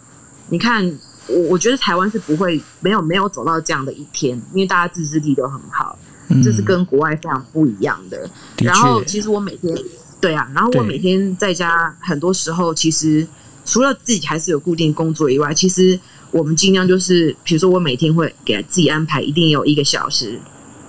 [0.49, 0.83] 你看，
[1.29, 5.99] 我我觉得台湾是不会没有没有走到这样的一天，因为大家自制力都很好，
[6.43, 8.31] 这是跟国外非常不一样的。
[8.63, 9.77] 然后，其实我每天。
[10.25, 13.27] 对啊，然后我每天在家，很多时候其实
[13.63, 16.01] 除了自己还是有固定工作以外，其实
[16.31, 20.41] 我们尽量就是，比如说我每天会给自己安排一定有一个小时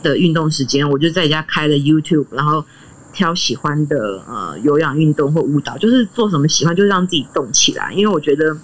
[0.01, 2.63] 的运动时间，我就在家开了 YouTube，然后
[3.11, 8.57] 挑喜欢的呃有氧运动或舞蹈，就是做什么喜欢就是让自己动起来，因为我觉得。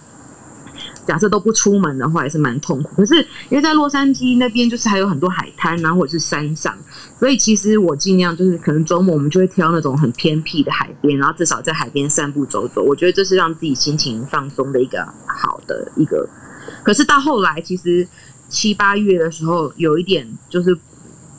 [1.05, 2.95] 假设都不出门的话，也是蛮痛苦。
[2.95, 3.15] 可是
[3.49, 6.77] 因为在洛杉矶那边，就是还有很多海滩啊，或者是山上，
[7.21, 12.81] 所以其实我尽量就是可能周末我们就会挑那种很偏僻的海边，然后至少在海边散步走走。
[12.81, 16.27] 我觉得这是让自己心情放松的一个好的一个。
[16.81, 18.07] 可是到后来，其实
[18.49, 20.75] 七八月的时候，有一点就是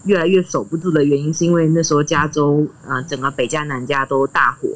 [0.04, 4.68] 越来越守不住的原因，是因为那时候加州啊，整个北加南加都大火，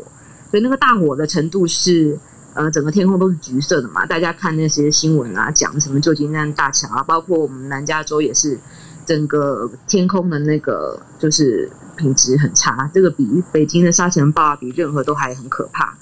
[0.50, 2.18] 所以那个大火的程度是。
[2.58, 8.58] 呃，整个天空都是橘色的嘛，大家看那些新闻啊，讲什么旧金山大桥啊，包括我们南加州也是，
[9.06, 15.96] 整个天空的那个就是品质很差，这个比北京的沙尘暴，比任何都还很可怕。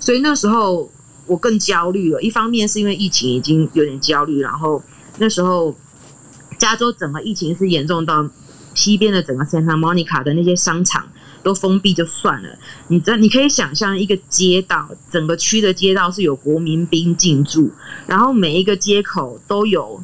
[0.00, 0.90] 所以那时候
[1.26, 4.82] 我更焦虑了，一方面是因为疫情已经有点焦虑，然后
[5.18, 5.74] 那时候
[6.58, 8.28] 加州整个疫情是严重到
[8.74, 11.06] 西边的整个 Santa Monica 的那些商场
[11.42, 12.48] 都封闭就算了，
[12.88, 17.70] 你知道你可以想象一个街道，整个区的街道是有国民兵进驻，
[18.06, 20.02] 然后每一个街口都有。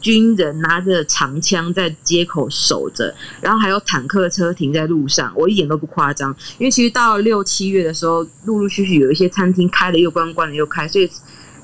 [0.00, 6.34] 军人拿着长枪在街口守着，然后还有坦克车停在路上，我一点都不夸张。
[6.58, 11.08] 因为其实到六七月的时候，陆陆续续有一些餐厅开了又关，关了又开，所以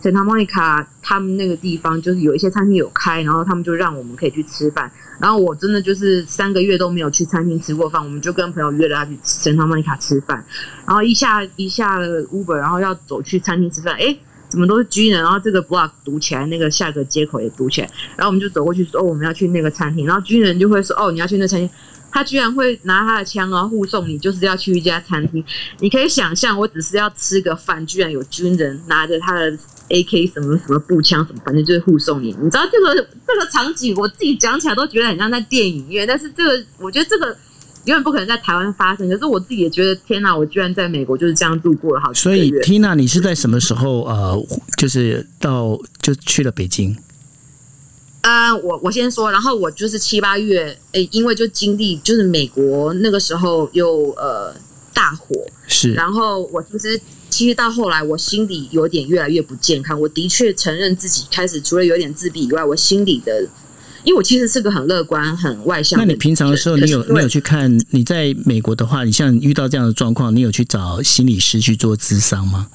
[0.03, 4.91] Santa Monica 他们那个地方就是有一些餐厅有开，然后他们就让我们可以去吃饭。
[5.21, 10.45] 然后我真的就是三个月都没有去餐厅吃过饭，我们就跟朋友约了要去 Santa Monica 吃饭。
[10.87, 14.17] 然后一下一下 Uber，然后要走去餐厅吃饭，哎。
[14.55, 21.69] 怎么都是军人，然后这个 block 堵起来，那个下个街口也堵起来，然后我们就走过去说：“哦，我们要去那个餐厅。”然后军人就会说：“哦，你要去那餐厅。”
[22.13, 25.45] 他居然会拿他的枪然后护送你，就是要去一家餐厅。
[25.81, 29.51] 你可以想象，我只是要吃个饭，居然有军人拿着他的
[29.89, 32.29] AK 什么什么步枪什么，反正就是护送你。
[32.41, 32.95] 你知道这个
[33.27, 37.37] 这个场景，我自己讲起来都觉得很像在电影院，但是这个我觉得这个。
[37.85, 40.35] 永远不可能在台湾发生，可是我自己也觉得，天哪！
[40.35, 44.47] 我居然在美国就是这样度过了好所以，Tina，你是在什么时候呃，
[44.79, 46.97] 就是到就去了北京？
[48.23, 54.55] 呃，我我先说，然后我就是七八月，诶，因为就经历就是美国那个时候又呃
[54.95, 55.37] 大火，
[55.69, 60.01] 是，然后我其实其实到后来，我心里有点越来越不健康。
[60.01, 63.47] 我的确承认自己开始除了有点自闭以外，我心里的。
[64.05, 65.99] 因为我其实是个很乐观、很外向。
[65.99, 67.79] 那你平常的时候，你有你有去看？
[67.91, 72.69] 你在美国的话，你像遇到这样的状况，你有去找心理师去做咨商吗？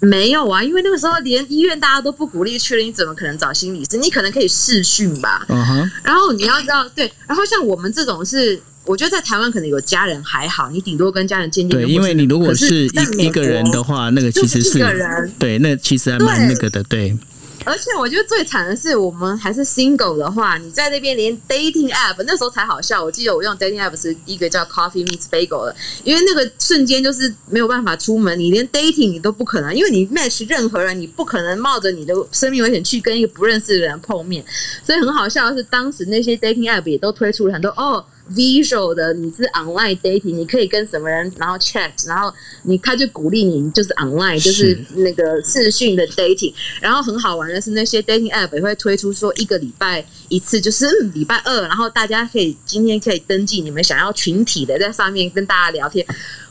[0.00, 3.96] 没有啊，因为那个时候连医院大家都不鼓励去了，你怎么可能找心理师？
[3.96, 5.44] 你可能可以试训吧。
[5.48, 5.90] 嗯哼。
[6.04, 11.70] 然后你要知道，对，然后像我们这种是，我觉得在台湾可能有家人还好，你顶多跟家人见面。
[11.70, 14.78] 对，因为你如果是一一个人的话，那个其实是
[15.38, 17.16] 对，那其实还蛮那个的，对。
[17.68, 23.04] 而且我觉得最惨的是，我们还是 single 的话，你在那边连 dating app 那时候才好笑。
[23.04, 34.44] 我记得我用 dating app 是一个叫 Coffee Meets Bagel 的，因为那个瞬间就是没有办法出门，你连 dating 你都不可能，因为你 match 任何人，你不可能冒着你的生命危险去跟一个不认识的人碰面。
[34.82, 38.04] 所以很好笑的是，当时那些 dating app 也都推出了很多哦。
[38.34, 56.04] Visual 的，你是 online dating，你可以跟什么人，然后 chat，然后你他就鼓励你，就是 online，就是那个视讯的 dating，然后很好玩的是那些 dating app 也会推出说一个礼拜一次，就是礼拜二，然后大家可以今天可以登记你们想要群体的在上面跟大家聊天。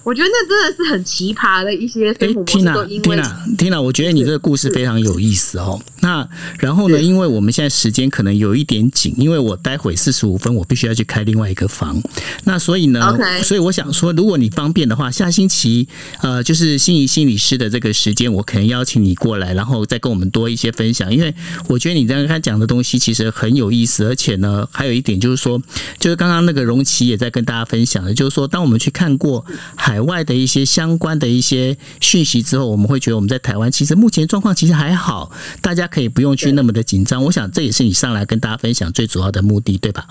[0.08, 2.58] 我觉得那真的是很奇葩的一些生活模式。
[2.60, 5.78] Tina，Tina，Tina，我觉得你这个故事非常有意思哦。
[6.00, 6.26] 那
[6.60, 7.02] 然后呢？
[7.02, 12.02] 因为我们现在时间可能有一点紧，因为我待会四十五分我必须要去开另外一个房。
[12.46, 15.86] 那所以呢，所以我想说，如果你方便的话，下星期
[16.22, 21.14] 呃，就是心仪心理师的这个时间，我可能邀请你过来，然后再跟我们多一些分享。
[21.14, 21.36] 因为
[21.68, 25.62] 我觉得你刚刚讲的东西其实很有意思，而且呢，还有一点就是说，
[26.00, 29.46] 就是刚刚那个荣琪也在跟大家分享的，就是说，当我们去看过
[29.76, 29.97] 海。
[29.98, 37.24] 海外的一些相关的一些讯息之后，我们会觉得我们在台湾其实目前状况其实还好，大家可以不用去那么的紧张。
[37.24, 40.06] 我想这也是你上来跟大家分享最主要的目的，对吧？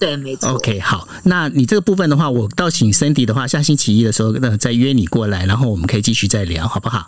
[0.00, 0.48] 对，没错。
[0.48, 7.06] OK，好，那你这个部分的话，我到请 Cindy 的话，下星期一的时候那再约你过来，然后我们可以继续再聊，好不好？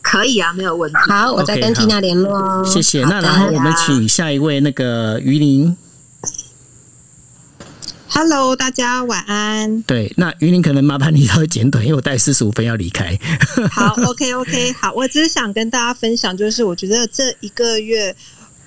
[0.00, 0.96] 可以啊，没有问题。
[1.08, 2.64] 好，我再跟 Tina 联络哦。
[2.64, 3.02] 谢谢。
[3.02, 5.76] 那然后我们请下一位那个于林。
[8.10, 9.82] Hello，大家晚安。
[9.82, 13.18] 对，那云林可能麻烦你稍微简短，因为我待四十五分要离开。
[13.70, 18.14] 好，OK，OK，好，我只是想跟大家分享，就是我觉得这一个月，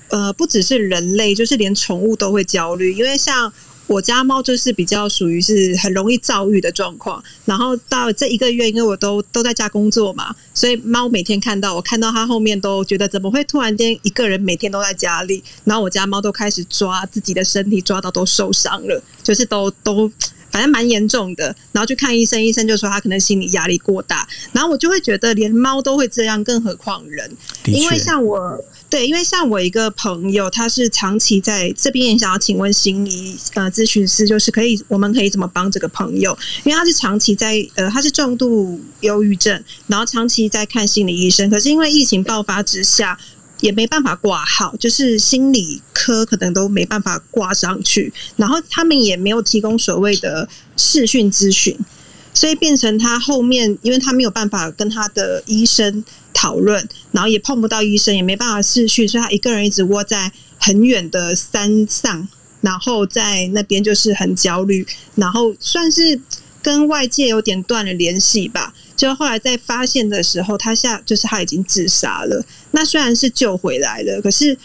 [0.09, 3.51] 呃，不只是人类，就是连宠物都会焦虑，因为像。
[3.91, 20.09] 我家猫就是比较属于是很容易躁郁的状况，然后到这一个月，因为我都都在家工作嘛，所以猫每天看到我看到它后面都觉得怎么会突然间一个人每天都在家里，然后我家猫都开始抓自己的身体，抓到都受伤了，就是都都。
[20.51, 27.29] 反正蛮严重的，然后去看医生，医生就说他可能心理压力过大，然后我就会觉得连猫都会这样，更何况人？
[27.65, 36.37] 因为像我，对，因为像我一个朋友，他是长期在这边，也想要请问心理呃咨询师，就是可以，我们可以怎么帮这个朋友？
[36.63, 43.17] 因为他是长期在呃，他是重度忧郁症，然后长期在看心理医生，可是因为疫情爆发之下。
[43.62, 51.78] 也没办法挂号，就是心理科可能都没办法挂上去，然后他们也没有提供所谓的视讯咨询，
[52.33, 62.28] 所以变成他后面，因为他没有办法跟他的医生讨论，然后也碰不到医生，也没办法视讯，所以他一个人一直窝在很远的山上，
[62.62, 64.86] 然后在那边就是很焦虑，
[65.16, 66.20] 然后算是
[66.63, 68.74] 跟外界有点断了联系吧。
[68.96, 72.43] 就后来在发现的时候，他下就是他已经自杀了。
[72.72, 74.58] 那虽然是救回来了，可是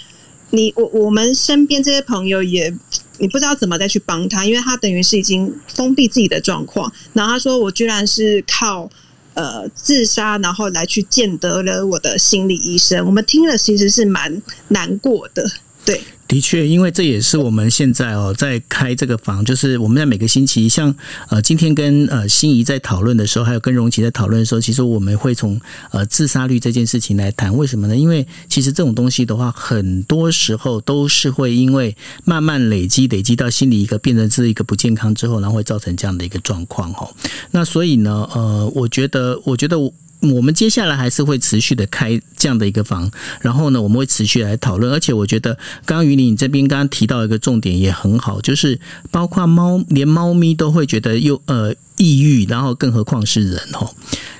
[0.50, 2.72] 你我我们身边这些朋友也
[3.18, 6.92] 你不知道怎么再去帮他，因为他等于是已经封闭自己的状况。
[7.14, 8.90] 然后他说：“我居然是靠
[9.34, 15.50] 呃自杀，然后来去见得了我的心理医生。”我们听了其实是蛮难过的，
[15.84, 16.00] 对。
[16.28, 20.94] 的确，因为这也是我们现在哦在开这个房，就是我们在每个星期，像
[21.28, 25.60] 呃今天跟呃心仪在讨论的时候，还有跟荣琪在讨论的时候，其实我们会从
[25.92, 27.56] 呃自杀率这件事情来谈。
[27.56, 27.96] 为什么呢？
[27.96, 37.08] 因为其实这种东西的话，很多时候都是会因为慢慢累积，累积到心理一个变成是一个不健康之后，然后会造成这样的一个状况哈。
[37.52, 39.78] 那所以呢，呃，我觉得，我觉得
[40.20, 40.36] 我。
[40.46, 43.10] 我们接下来还是会持续的开这样的一个房，
[43.40, 44.92] 然后呢，我们会持续来讨论。
[44.92, 48.78] 而且我觉得，刚刚于你这边刚刚提到一个重点也很好，就是
[49.10, 53.90] 包括猫，连猫咪都会觉得又呃抑郁，然后更何况是人哦。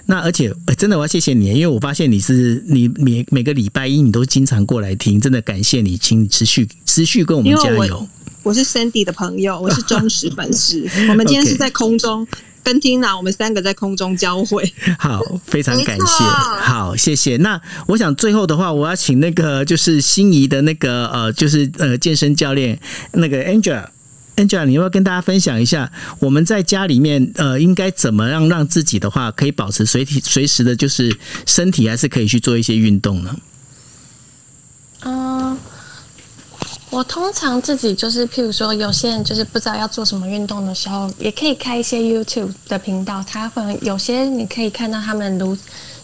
[0.04, 8.06] 那而且真的我要谢谢你，因为我发现你是你每每个礼拜一你都经常过来听，真的感谢你，请持续持续跟我们加油。
[8.44, 10.86] 我是 Sandy 的朋友，我是忠实粉丝。
[11.10, 12.24] 我们今天是在空中。
[12.66, 14.74] 跟 Tina，我们三个在空中交汇。
[14.98, 16.24] 好，非常感谢。
[16.24, 17.36] 好，谢谢。
[17.36, 22.76] 那我想最后的话，我要请那个就是心仪的那个呃，就是呃健身教练
[23.12, 31.16] 那个 Angela，Angela，你要不要跟大家分享一下，我们在家里面呃应该怎么样让自己的话可以保持随体随时的，就是
[31.46, 33.36] 身体还是可以去做一些运动呢？
[35.02, 35.56] 嗯。
[36.88, 45.58] 我通常自己就是，譬如说，有些人就是不知道要做什么运动的时候，也可以开一些 YouTube 的频道，他会有些你可以看到他们如，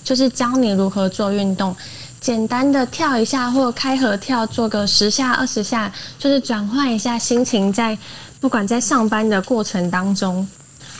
[0.04, 1.74] 就是教你如何做运动，
[2.20, 7.96] 简单的跳一下或开合跳，做个十下二十下，就是转换一下心情，在
[8.40, 10.46] 不管在上班的过程当中，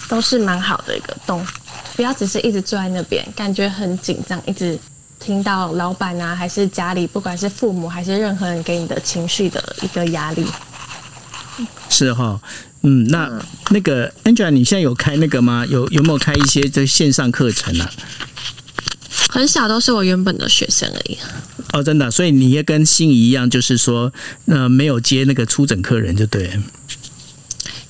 [0.09, 1.45] 都是蛮好的一个动，
[1.97, 4.79] 不要只是一直坐在那边，感觉很紧张，一直。
[5.23, 10.45] 听到老板啊，还是家里，不管是父母还是任何人给你的情绪的一个压力，
[11.89, 12.41] 是哈，
[12.83, 13.31] 嗯，那
[13.71, 15.65] 那个 Angela，你现在有开那个吗？
[15.67, 17.89] 有有没有开一些这线上课程呢？
[19.31, 21.17] 很少，都是我原本的学生而已。
[21.73, 24.13] 哦，真的，所以你也跟心仪一样，就是说，
[24.47, 26.61] 呃，没有接那个出诊客人就对。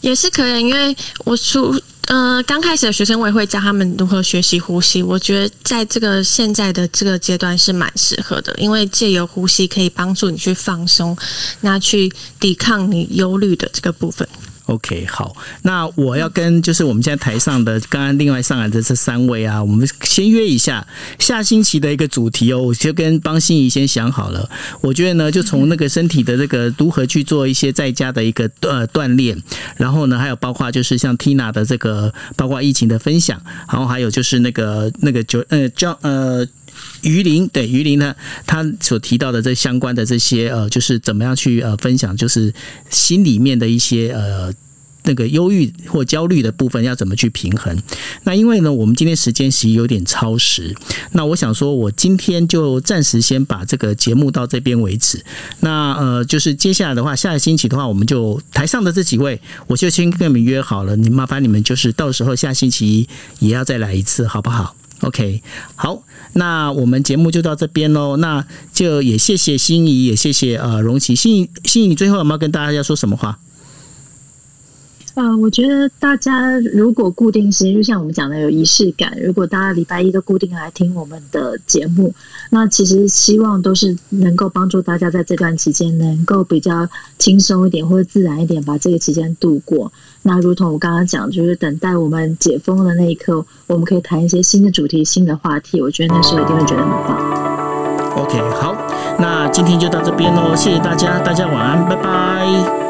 [0.03, 1.75] 也是可以，因为我初。
[2.09, 5.01] 呃，刚开始的学生我也会教他们如何学习呼吸。
[5.01, 11.17] 我觉得在这个现在的这个阶段是蛮适合的，因为借由呼吸可以帮助你去放松，
[11.61, 14.29] 那去抵抗你忧虑的这个部分。
[14.67, 20.87] OK，好，那我要跟就是我们现在台上的刚刚另外上来的这三位啊，我们先约一下
[21.19, 22.63] 下星期的一个主题哦。
[22.63, 24.49] 我就跟帮心怡先想好了，
[24.81, 29.37] 我觉得呢，就从那个身体的这个如何去做一些在家的一个呃锻炼，
[29.77, 36.47] 然后呢，还有包括就是像 Tina 的这个包括疫情的分享，然后还有就是那个那个就呃叫呃。
[37.03, 38.15] 于林对于林呢，
[38.47, 42.53] 他所提到的这相关的这些呃，就是怎么样去呃分享，就是
[42.91, 44.53] 心里面的一些呃
[45.05, 47.77] 那个忧郁或焦虑的部分要怎么去平衡。
[48.23, 50.73] 那因为呢，我们今天时间其实有点超时，
[51.11, 55.25] 那我想说，我今天就暂时先把这个节目到这边为止。
[55.59, 63.09] 那呃，就是接下来的话，下个星期的话，我们就台上的这几位，我就先跟你们约好了，你麻烦你们就是到时候下星期
[63.41, 65.43] 也要再来一次，好不好？OK，
[65.77, 66.03] 好，
[66.33, 68.17] 那我们节目就到这边喽。
[68.17, 71.15] 那就也谢谢心仪，也谢谢呃荣琪。
[71.15, 73.39] 心仪，心仪，最后有没有跟大家要说什么话？
[75.15, 82.15] 呃，我觉得大家如果固定时间，就像我们讲的有仪式感，如果大家礼拜一都固定来听我们的节目，
[82.49, 86.89] 那其实希望都是能够帮助大家在这段期间能够比较
[87.19, 89.93] 轻松一点或者自然一点把这个期间度过。
[90.23, 95.83] 那如同我刚刚讲，就是等待我们解封的那一刻，我们可以谈一些新的主题、新的话题。
[95.83, 97.43] 我觉得那时候一定会觉得很棒。
[98.17, 98.77] OK，好，
[99.19, 102.82] 那今天就到这边喽，谢谢大家，大家晚安，拜拜。